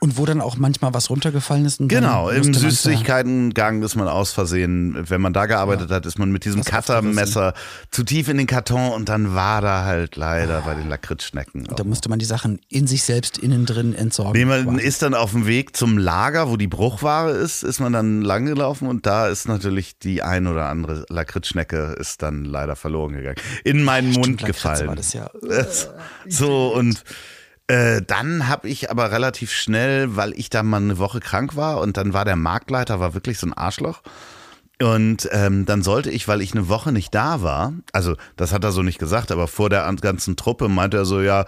[0.00, 1.78] Und wo dann auch manchmal was runtergefallen ist.
[1.78, 6.32] Und Genau, im Süßigkeitengang ist man aus Versehen, wenn man da gearbeitet hat, ist man
[6.32, 7.52] mit diesem Cuttermesser
[7.90, 11.68] zu tief in den Karton und dann war da halt leider bei den Lakritzschnecken.
[11.76, 14.32] Da musste man die Sachen in sich selbst innen drin entsorgen.
[14.32, 14.86] Nee, man quasi.
[14.86, 18.46] ist dann auf dem Weg zum Lager, wo die Bruchware ist, ist man dann lang
[18.46, 23.36] gelaufen und da ist natürlich die ein oder andere Lakritzschnecke ist dann leider verloren gegangen.
[23.64, 24.88] In meinen Stimmt, Mund Lakritze gefallen.
[24.88, 25.30] War das ja.
[26.28, 27.04] So und
[27.70, 31.80] äh, dann habe ich aber relativ schnell, weil ich da mal eine Woche krank war
[31.80, 34.02] und dann war der Marktleiter war wirklich so ein Arschloch.
[34.82, 38.64] Und ähm, dann sollte ich, weil ich eine Woche nicht da war, also das hat
[38.64, 41.44] er so nicht gesagt, aber vor der an- ganzen Truppe meinte er so, ja,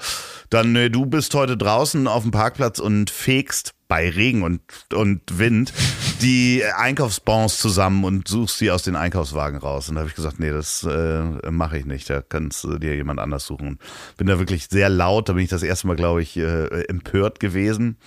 [0.51, 4.63] dann nee, du bist heute draußen auf dem Parkplatz und fegst bei Regen und,
[4.95, 5.71] und Wind
[6.23, 9.91] die Einkaufsbons zusammen und suchst sie aus den Einkaufswagen raus.
[9.91, 12.95] Und da habe ich gesagt, nee, das äh, mache ich nicht, da kannst du dir
[12.95, 13.79] jemand anders suchen.
[14.17, 17.39] Bin da wirklich sehr laut, da bin ich das erste Mal, glaube ich, äh, empört
[17.39, 17.99] gewesen.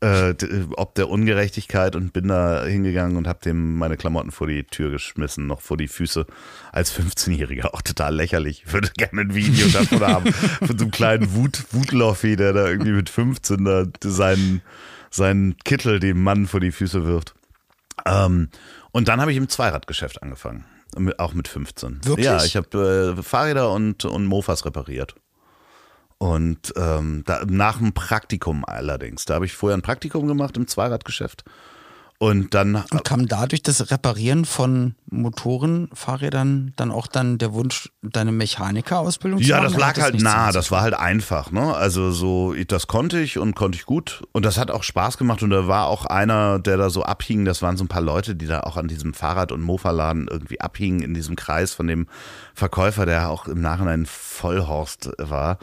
[0.00, 0.34] äh,
[0.76, 4.90] ob der Ungerechtigkeit und bin da hingegangen und habe dem meine Klamotten vor die Tür
[4.90, 6.24] geschmissen, noch vor die Füße
[6.70, 7.74] als 15-Jähriger.
[7.74, 8.62] Auch total lächerlich.
[8.64, 12.68] Ich würde gerne ein Video davon haben, von so einem kleinen Wut, Wutloffi, der da
[12.68, 14.62] irgendwie mit 15 da seinen,
[15.10, 17.34] seinen Kittel dem Mann vor die Füße wirft.
[18.04, 18.48] Ähm,
[18.92, 20.64] und dann habe ich im Zweiradgeschäft angefangen.
[20.96, 22.04] Mit- Auch mit 15.
[22.04, 22.26] Wirklich?
[22.26, 25.14] Ja, ich habe äh, Fahrräder und, und Mofas repariert.
[26.18, 29.24] Und ähm, da, nach dem Praktikum allerdings.
[29.26, 31.44] Da habe ich vorher ein Praktikum gemacht im Zweiradgeschäft.
[32.18, 37.90] Und dann Und kam dadurch das Reparieren von Motoren, Fahrrädern dann auch dann der Wunsch,
[38.02, 39.64] deine Mechanikerausbildung zu Ja, machen?
[39.66, 41.74] das Oder lag halt nah, zu das war halt einfach, ne?
[41.74, 44.24] Also so, das konnte ich und konnte ich gut.
[44.32, 47.44] Und das hat auch Spaß gemacht und da war auch einer, der da so abhing,
[47.44, 50.60] das waren so ein paar Leute, die da auch an diesem Fahrrad- und Mofa-Laden irgendwie
[50.60, 52.06] abhingen in diesem Kreis von dem
[52.54, 55.58] Verkäufer, der auch im Nachhinein Vollhorst war.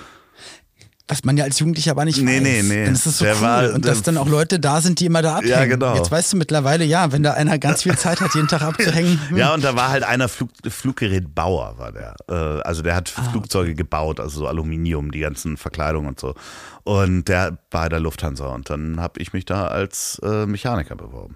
[1.09, 2.43] Was man ja als Jugendlicher aber nicht Nee, weiß.
[2.43, 2.85] nee, nee.
[2.85, 3.41] Dann ist es so Der cool.
[3.41, 5.51] war- und dass dann auch Leute da sind, die immer da abhängen.
[5.51, 5.95] Ja, genau.
[5.95, 9.19] Jetzt weißt du mittlerweile, ja, wenn da einer ganz viel Zeit hat, jeden Tag abzuhängen.
[9.29, 12.15] hm, Ja, und da war halt einer Flug, Fluggerätbauer, war der.
[12.29, 16.35] Äh, also der hat Ah, Flugzeuge gebaut, also so Aluminium, die ganzen Verkleidungen und so.
[16.83, 20.95] Und der war bei der Lufthansa und dann habe ich mich da als äh, Mechaniker
[20.95, 21.35] beworben.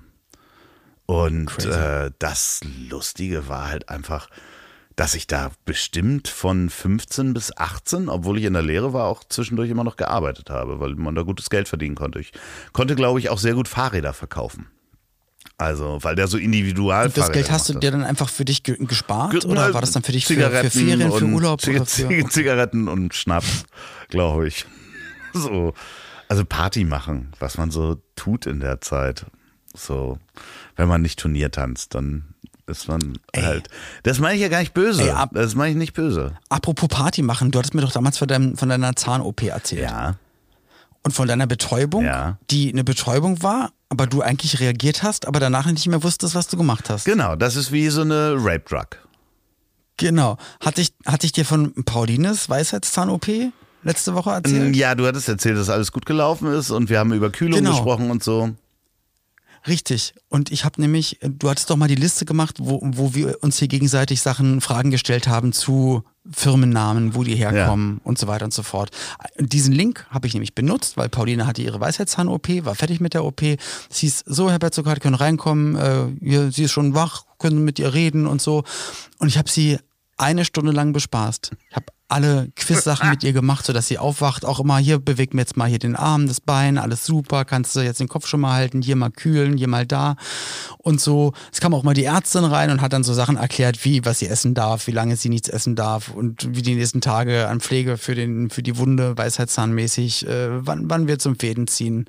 [1.05, 4.29] Und äh, das Lustige war halt einfach,
[4.97, 9.23] dass ich da bestimmt von 15 bis 18, obwohl ich in der Lehre war, auch
[9.23, 12.19] zwischendurch immer noch gearbeitet habe, weil man da gutes Geld verdienen konnte.
[12.19, 12.31] Ich
[12.73, 14.65] konnte, glaube ich, auch sehr gut Fahrräder verkaufen.
[15.59, 18.75] Also, weil der so individual das Geld hast du dir dann einfach für dich ge
[18.79, 19.31] gespart?
[19.31, 21.61] Ge- oder war das dann für dich für, für Ferien, für und Urlaub?
[21.61, 23.65] Zig Oder für, Zig Zigaretten und Schnaps,
[24.09, 24.65] glaube ich.
[25.33, 25.73] So.
[26.29, 29.27] Also Party machen, was man so tut in der Zeit.
[29.75, 30.17] So,
[30.75, 32.33] wenn man nicht Turnier tanzt, dann
[32.67, 33.69] ist man halt.
[34.03, 35.03] Das meine ich ja gar nicht böse.
[35.03, 36.33] Ey, ab- das meine ich nicht böse.
[36.49, 39.83] Apropos Party machen, du hattest mir doch damals von, deinem, von deiner Zahn-OP erzählt.
[39.83, 40.15] Ja.
[41.03, 42.37] Und von deiner Betäubung, Ja.
[42.51, 46.47] die eine Betäubung war, aber du eigentlich reagiert hast, aber danach nicht mehr wusstest, was
[46.47, 47.05] du gemacht hast.
[47.05, 48.87] Genau, das ist wie so eine Rape-Drug.
[49.97, 50.37] Genau.
[50.63, 53.27] Hatte ich, hatte ich dir von Paulines Weisheitszahn-OP
[53.83, 54.75] letzte Woche erzählt?
[54.75, 57.71] Ja, du hattest erzählt, dass alles gut gelaufen ist und wir haben über Kühlung Genau.
[57.71, 58.49] gesprochen und so.
[59.67, 60.13] Richtig.
[60.29, 63.59] Und ich habe nämlich, du hattest doch mal die Liste gemacht, wo, wo wir uns
[63.59, 68.53] hier gegenseitig Sachen, Fragen gestellt haben zu Firmennamen, wo die herkommen und so weiter und
[68.53, 68.91] so fort.
[69.39, 73.25] Diesen Link habe ich nämlich benutzt, weil Pauline hatte ihre Weisheitszahn-OP, war fertig mit der
[73.25, 73.41] OP.
[73.41, 75.75] Es hieß, so, Herr Betzogart, können reinkommen,
[76.21, 78.63] äh, sie ist schon wach, können mit ihr reden und so.
[79.19, 79.79] Und ich habe sie
[80.17, 81.51] eine Stunde lang bespaßt.
[81.69, 84.45] Ich habe alle Quiz-Sachen mit ihr gemacht, sodass sie aufwacht.
[84.45, 87.43] Auch immer, hier bewegt mir jetzt mal hier den Arm, das Bein, alles super.
[87.43, 90.15] Kannst du jetzt den Kopf schon mal halten, hier mal kühlen, hier mal da.
[90.77, 91.33] Und so.
[91.51, 94.19] Es kam auch mal die Ärztin rein und hat dann so Sachen erklärt, wie, was
[94.19, 97.59] sie essen darf, wie lange sie nichts essen darf und wie die nächsten Tage an
[97.59, 102.05] Pflege für, den, für die Wunde, weisheitszahnmäßig, äh, wann, wann wir zum Fäden ziehen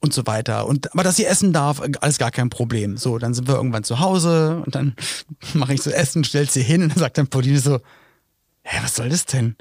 [0.00, 0.66] und so weiter.
[0.66, 2.96] Und aber dass sie essen darf, alles gar kein Problem.
[2.96, 4.94] So, dann sind wir irgendwann zu Hause und dann
[5.54, 7.80] mache ich so Essen, stell sie hin und dann sagt dann Pauline so,
[8.64, 9.56] hä, was soll das denn?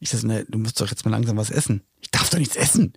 [0.00, 1.82] Ich sag, ne, du musst doch jetzt mal langsam was essen.
[2.00, 2.92] Ich darf doch nichts essen.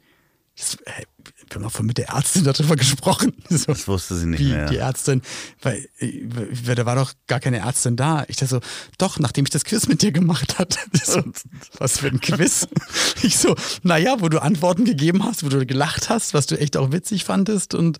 [0.55, 1.03] Ich so, hä,
[1.49, 3.33] wir haben doch vorhin mit der Ärztin darüber gesprochen.
[3.49, 4.65] So, Das wusste sie nicht wie, mehr.
[4.65, 5.21] Die Ärztin,
[5.61, 8.25] weil, weil da war doch gar keine Ärztin da.
[8.27, 8.59] Ich dachte so,
[8.97, 10.77] doch, nachdem ich das Quiz mit dir gemacht hat.
[11.03, 11.23] So,
[11.77, 12.67] was für ein Quiz?
[13.23, 16.75] Ich so, naja, wo du Antworten gegeben hast, wo du gelacht hast, was du echt
[16.75, 17.73] auch witzig fandest.
[17.73, 17.99] Und,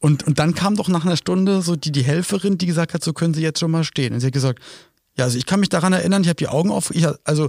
[0.00, 3.04] und, und dann kam doch nach einer Stunde so die, die Helferin, die gesagt hat,
[3.04, 4.14] so können Sie jetzt schon mal stehen.
[4.14, 4.60] Und sie hat gesagt,
[5.16, 7.48] ja, also ich kann mich daran erinnern, ich habe die Augen auf, ich, also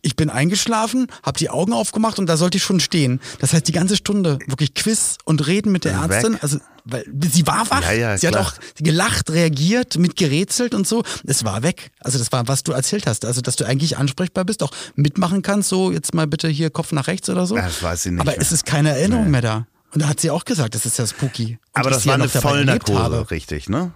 [0.00, 3.20] ich bin eingeschlafen, habe die Augen aufgemacht und da sollte ich schon stehen.
[3.40, 6.12] Das heißt, die ganze Stunde wirklich Quiz und Reden mit der Weg.
[6.12, 6.38] Ärztin.
[6.40, 7.82] Also, weil sie war wach.
[7.82, 8.46] Ja, ja, sie klar.
[8.46, 11.02] hat auch gelacht, reagiert, mitgerätselt und so.
[11.24, 11.90] Es war weg.
[11.98, 13.24] Also das war, was du erzählt hast.
[13.24, 16.92] Also, dass du eigentlich ansprechbar bist, auch mitmachen kannst, so jetzt mal bitte hier Kopf
[16.92, 17.56] nach rechts oder so.
[17.56, 18.40] Ja, das weiß sie nicht Aber mehr.
[18.40, 19.66] es ist keine Erinnerung mehr da.
[19.92, 21.58] Und da hat sie auch gesagt, das ist ja spooky.
[21.74, 22.28] Und Aber das war eine.
[22.28, 23.92] Vollnarkose, richtig, ne?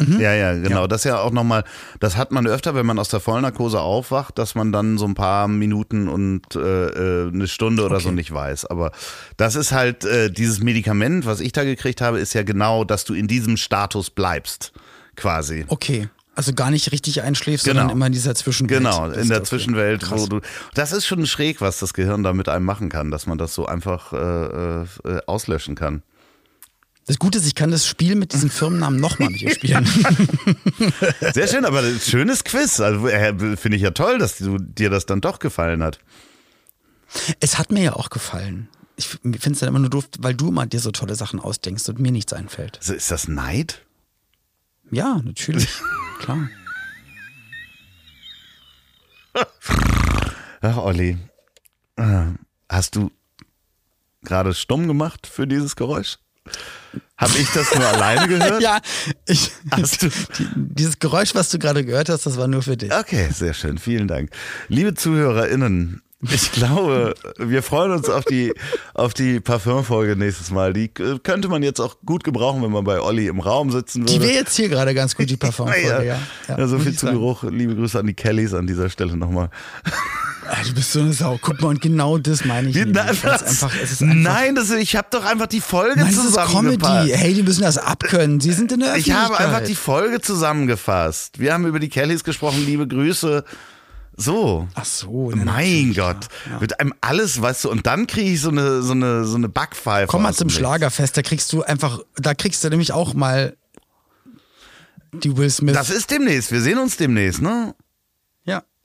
[0.00, 0.86] Ja, ja, genau.
[0.86, 1.64] Das ist ja auch nochmal,
[1.98, 5.14] das hat man öfter, wenn man aus der Vollnarkose aufwacht, dass man dann so ein
[5.14, 8.14] paar Minuten und äh, äh, eine Stunde oder so Okay.
[8.14, 8.66] nicht weiß.
[8.66, 8.92] Aber
[9.36, 13.04] das ist halt, äh, dieses Medikament, was ich da gekriegt habe, ist ja genau, dass
[13.04, 14.72] du in diesem Status bleibst,
[15.16, 15.64] quasi.
[15.66, 16.08] Okay.
[16.36, 17.80] Also gar nicht richtig einschläfst, Genau.
[17.80, 18.78] sondern immer in dieser Zwischenwelt.
[18.84, 19.46] Genau, in der okay.
[19.46, 20.20] Zwischenwelt, Krass.
[20.20, 20.40] wo du.
[20.74, 23.52] Das ist schon schräg, was das Gehirn da mit einem machen kann, dass man das
[23.54, 24.86] so einfach äh, äh,
[25.26, 26.02] auslöschen kann.
[27.08, 29.86] Das Gute ist, ich kann das Spiel mit diesem Firmennamen nochmal mit dir spielen.
[31.32, 32.80] Sehr schön, aber ein schönes Quiz.
[32.80, 36.00] Also äh, finde ich ja toll, dass du, dir das dann doch gefallen hat.
[37.40, 38.68] es hat mir ja auch gefallen.
[38.96, 41.88] Ich finde es dann immer nur doof, weil du immer dir so tolle Sachen ausdenkst
[41.88, 42.76] und mir nichts einfällt.
[42.78, 43.86] Also ist das Neid?
[44.90, 45.70] Ja, natürlich.
[46.20, 46.50] Klar.
[50.60, 51.16] Ach, Olli.
[51.96, 52.26] Äh,
[52.68, 53.10] Hast du.
[54.24, 56.18] gerade stumm gemacht für dieses Geräusch?
[57.16, 58.62] Habe ich das nur alleine gehört?
[58.62, 58.78] ja,
[59.26, 62.76] ich, Hast du- die, dieses Geräusch, was du gerade gehört hast, das war nur für
[62.76, 62.92] dich.
[62.94, 63.78] Okay, sehr schön.
[63.78, 64.30] Vielen Dank.
[64.68, 68.52] Liebe ZuhörerInnen, ich glaube, wir freuen uns auf die,
[68.94, 70.72] auf die Parfümfolge nächstes Mal.
[70.72, 74.14] Die könnte man jetzt auch gut gebrauchen, wenn man bei Olli im Raum sitzen würde.
[74.14, 76.18] Die wäre jetzt hier gerade ganz gut, die Parfumfolge, ja, ja.
[76.48, 76.66] ja.
[76.66, 77.06] so muss viel zu.
[77.06, 77.44] Geruch.
[77.44, 79.50] Liebe Grüße an die Kellys an dieser Stelle nochmal.
[80.66, 81.38] Du bist so eine Sau.
[81.40, 82.74] Guck mal, und genau das meine ich.
[82.76, 83.42] Wie- na, es was?
[83.42, 86.82] einfach, ist einfach, Nein, das, ich habe doch einfach die Folge Nein, das ist zusammengefasst.
[87.06, 87.12] Comedy.
[87.16, 88.40] Hey, die müssen das abkönnen.
[88.40, 89.46] Sie sind in der Ich habe Öffentlichkeit.
[89.54, 91.38] einfach die Folge zusammengefasst.
[91.38, 92.64] Wir haben über die Kellys gesprochen.
[92.64, 93.44] Liebe Grüße.
[94.16, 94.66] So.
[94.74, 95.30] Ach so.
[95.34, 96.58] Mein Gott, ja, ja.
[96.60, 99.48] mit einem alles, weißt du, und dann kriege ich so eine, so eine, so eine
[99.48, 100.08] Backpfeife.
[100.08, 100.50] Komm mal zum.
[100.50, 103.56] Schlagerfest, da kriegst du einfach, da kriegst du nämlich auch mal
[105.12, 105.74] die Will Smith.
[105.74, 107.74] Das ist demnächst, wir sehen uns demnächst, ne?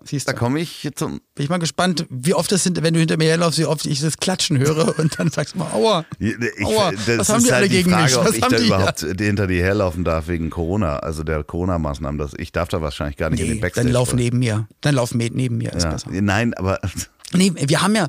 [0.04, 1.22] Siehst Da komme ich zum.
[1.36, 3.86] Bin ich mal gespannt, wie oft das sind, wenn du hinter mir herlaufst, wie oft
[3.86, 6.06] ich das Klatschen höre und dann sagst du mal, aua.
[6.20, 6.36] Ich,
[6.66, 8.18] Aua, das was haben die halt alle die gegen Frage, mich?
[8.18, 8.66] ob Was ich haben da die?
[8.68, 12.18] überhaupt hinter dir herlaufen darf wegen Corona, also der Corona-Maßnahmen.
[12.20, 13.86] Das- Ich darf da wahrscheinlich gar nicht in den Nee, Backstage.
[13.88, 14.68] dann lauf neben mir.
[14.82, 15.92] Dann lauf neben mir, ist ja.
[15.92, 16.10] besser.
[16.12, 16.80] Nein, aber
[17.34, 18.08] Nee, wir haben ja,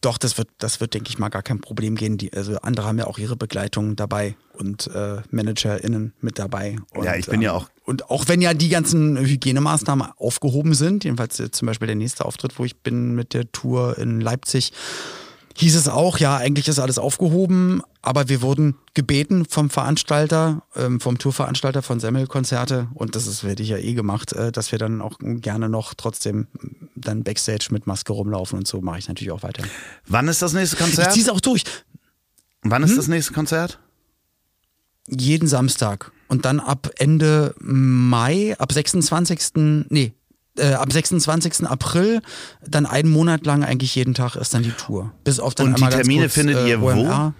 [0.00, 2.18] doch, das wird, das wird, denke ich mal, gar kein Problem gehen.
[2.18, 6.76] Die, also andere haben ja auch ihre Begleitung dabei und äh, ManagerInnen mit dabei.
[6.94, 10.74] Und, Ja, ich bin ja ähm, auch- Und auch wenn ja die ganzen Hygienemaßnahmen aufgehoben
[10.74, 14.20] sind, jedenfalls jetzt zum Beispiel der nächste Auftritt, wo ich bin mit der Tour in
[14.20, 14.72] Leipzig,
[15.56, 20.98] hieß es auch, ja, eigentlich ist alles aufgehoben, aber wir wurden gebeten vom Veranstalter, ähm,
[20.98, 24.78] vom Tourveranstalter von Semmelkonzerte, und das ist, werde ich ja eh gemacht, äh, dass wir
[24.78, 26.46] dann auch gerne noch trotzdem
[26.96, 29.62] dann Backstage mit Maske rumlaufen und so mache ich natürlich auch weiter.
[30.06, 31.12] wann ist das nächste Ich Konzert?
[31.12, 31.64] ziehe es auch durch.
[32.62, 33.78] Wann ist das nächste Konzert?
[35.08, 36.12] Jeden Samstag.
[36.28, 39.86] Und dann ab Ende Mai, ab 26.
[39.90, 40.12] Nee,
[40.56, 41.66] äh, ab 26.
[41.66, 42.20] April,
[42.66, 45.12] dann einen Monat lang eigentlich jeden Tag ist dann die Tour.
[45.24, 47.32] Bis auf dann Und die Termine kurz, findet äh, ihr wo?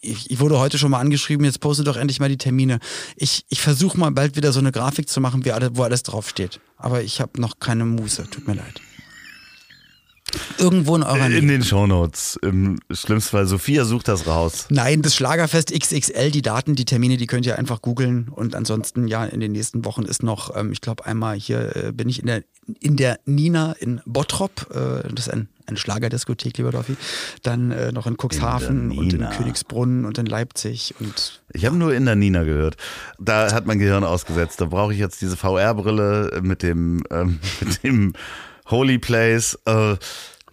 [0.00, 2.80] Ich, ich wurde heute schon mal angeschrieben, jetzt poste doch endlich mal die Termine.
[3.16, 6.02] Ich, ich versuche mal bald wieder so eine Grafik zu machen, wie alle, wo alles
[6.02, 6.60] draufsteht.
[6.76, 8.80] Aber ich habe noch keine Muße, tut mir leid.
[10.58, 11.38] Irgendwo in eurer Nähe.
[11.38, 12.38] In den Shownotes.
[12.42, 14.66] Im schlimmsten Fall, Sophia sucht das raus.
[14.70, 18.28] Nein, das Schlagerfest XXL, die Daten, die Termine, die könnt ihr einfach googeln.
[18.28, 21.92] Und ansonsten, ja, in den nächsten Wochen ist noch, ähm, ich glaube, einmal hier äh,
[21.92, 22.44] bin ich in der,
[22.80, 24.68] in der Nina in Bottrop.
[24.70, 26.96] Äh, das ist ein, eine Schlagerdiskothek, lieber Dorfi.
[27.42, 29.30] Dann äh, noch in Cuxhaven der und in Nina.
[29.30, 30.94] Königsbrunn und in Leipzig.
[31.00, 32.76] Und Ich habe nur in der Nina gehört.
[33.18, 34.60] Da hat mein Gehirn ausgesetzt.
[34.60, 38.12] Da brauche ich jetzt diese VR-Brille mit dem, ähm, mit dem
[38.70, 39.58] Holy Place.
[39.66, 39.96] Äh,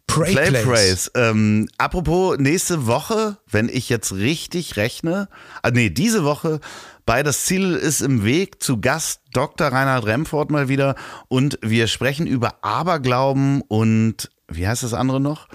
[0.08, 0.66] Pray Play Place.
[0.66, 1.12] Praise.
[1.14, 5.30] Ähm, apropos, nächste Woche, wenn ich jetzt richtig rechne,
[5.62, 6.60] ah, nee, diese Woche
[7.06, 9.68] bei Das Ziel ist im Weg zu Gast Dr.
[9.68, 10.96] Reinhard Remford mal wieder
[11.28, 15.48] und wir sprechen über Aberglauben und wie heißt das andere noch?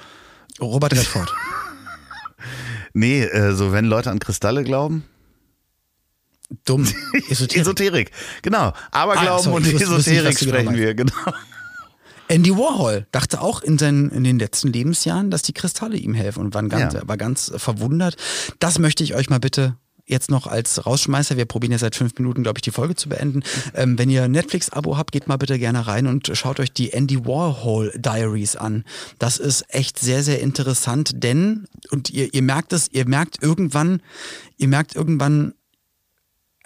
[0.61, 1.33] Robert Redford.
[2.97, 5.03] Nee, äh, so wenn Leute an Kristalle glauben.
[6.65, 6.85] Dumm.
[7.29, 7.61] Esoterik.
[7.61, 8.11] Esoterik,
[8.43, 8.73] genau.
[8.93, 11.13] Aberglauben Ah, sorry, und nicht, Esoterik genau sprechen wir, genau.
[12.29, 16.41] Andy Warhol dachte auch in, seinen, in den letzten Lebensjahren, dass die Kristalle ihm helfen
[16.41, 17.07] und war ganz, Ja.
[17.07, 18.16] war ganz verwundert.
[18.61, 22.18] Das möchte ich euch mal bitte jetzt noch als Rausschmeißer, wir probieren ja seit fünf
[22.18, 23.43] Minuten, glaube ich, die Folge zu beenden.
[23.75, 26.93] Ähm, wenn ihr ein Netflix-Abo habt, geht mal bitte gerne rein und schaut euch die
[26.93, 28.85] Andy Warhol Diaries an.
[29.18, 34.03] Das ist echt sehr, sehr interessant, denn, und ihr, ihr merkt es, ihr merkt irgendwann,
[34.59, 35.55] ihr merkt irgendwann,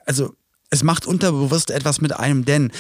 [0.04, 0.34] also
[0.70, 2.72] es macht unterbewusst etwas mit einem, denn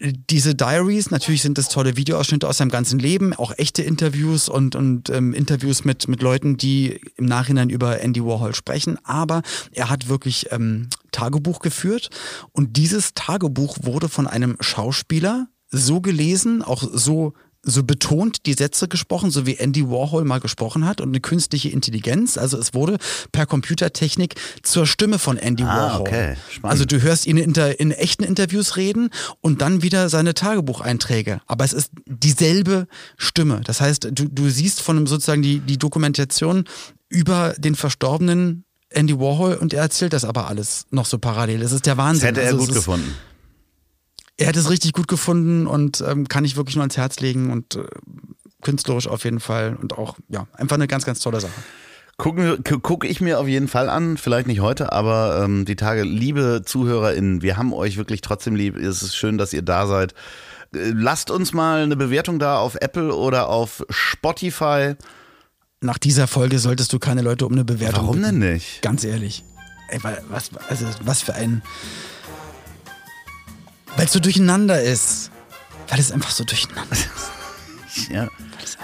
[0.00, 4.76] diese Diaries, natürlich sind das tolle Videoausschnitte aus seinem ganzen Leben, auch echte Interviews und,
[4.76, 9.42] und ähm, Interviews mit, mit Leuten, die im Nachhinein über Andy Warhol sprechen, aber
[9.72, 12.10] er hat wirklich ähm, Tagebuch geführt.
[12.52, 17.32] Und dieses Tagebuch wurde von einem Schauspieler so gelesen, auch so
[17.68, 21.68] so betont die Sätze gesprochen, so wie Andy Warhol mal gesprochen hat und eine künstliche
[21.68, 22.38] Intelligenz.
[22.38, 22.96] Also es wurde
[23.32, 26.00] per Computertechnik zur Stimme von Andy Ah, Warhol.
[26.02, 26.36] okay.
[26.48, 26.72] Spannend.
[26.72, 29.10] Also du hörst ihn in, in echten Interviews reden
[29.40, 31.40] und dann wieder seine Tagebucheinträge.
[31.46, 32.86] Aber es ist dieselbe
[33.16, 33.60] Stimme.
[33.64, 36.64] Das heißt, du, du siehst von einem sozusagen die, die Dokumentation
[37.08, 41.58] über den verstorbenen Andy Warhol und er erzählt das aber alles noch so parallel.
[41.60, 42.26] Das ist der Das Wahnsinn.
[42.28, 43.14] hätte er Also es gut ist, gefunden.
[44.38, 47.50] Er hat es richtig gut gefunden und ähm, kann ich wirklich nur ans Herz legen
[47.50, 47.84] und äh,
[48.62, 51.52] künstlerisch auf jeden Fall und auch, ja, einfach eine ganz, ganz tolle Sache.
[52.18, 56.02] Gucke ich mir auf jeden Fall an, vielleicht nicht heute, aber ähm, die Tage.
[56.02, 58.74] Liebe ZuhörerInnen, wir haben euch wirklich trotzdem lieb.
[58.76, 60.12] Es ist schön, dass ihr da seid.
[60.74, 64.94] Äh, Lasst uns mal eine Bewertung da auf Apple oder auf Spotify.
[65.82, 68.40] Nach dieser Folge solltest du keine Leute um eine Bewertung Warum bitten.
[68.40, 68.80] denn nicht?
[68.80, 69.44] Ganz ehrlich.
[69.88, 71.62] Ey, was, also, was für ein.
[73.96, 75.30] Weil es so durcheinander ist.
[75.88, 77.08] Weil es einfach so durcheinander ist.
[78.10, 78.28] Ja.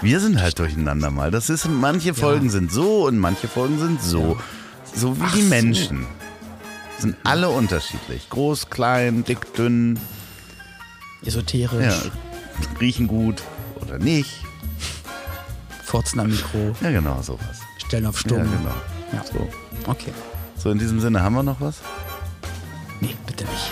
[0.01, 1.29] Wir sind halt durcheinander mal.
[1.29, 4.39] Das ist, manche Folgen sind so und manche Folgen sind so.
[4.95, 5.49] So wie Ach die so.
[5.49, 6.07] Menschen.
[6.97, 8.27] Sind alle unterschiedlich.
[8.31, 9.99] Groß, klein, dick, dünn,
[11.23, 12.11] Esoterisch, ja,
[12.79, 13.43] riechen gut
[13.81, 14.31] oder nicht.
[15.85, 17.59] Furzen am Mikro, Ja, genau, sowas.
[17.85, 18.39] stellen auf Stumm.
[18.39, 18.75] Ja, genau.
[19.13, 19.23] Ja.
[19.31, 19.47] So.
[19.85, 20.11] Okay.
[20.57, 21.75] so, in diesem Sinne, haben wir noch was?
[22.99, 23.71] Nee, bitte nicht.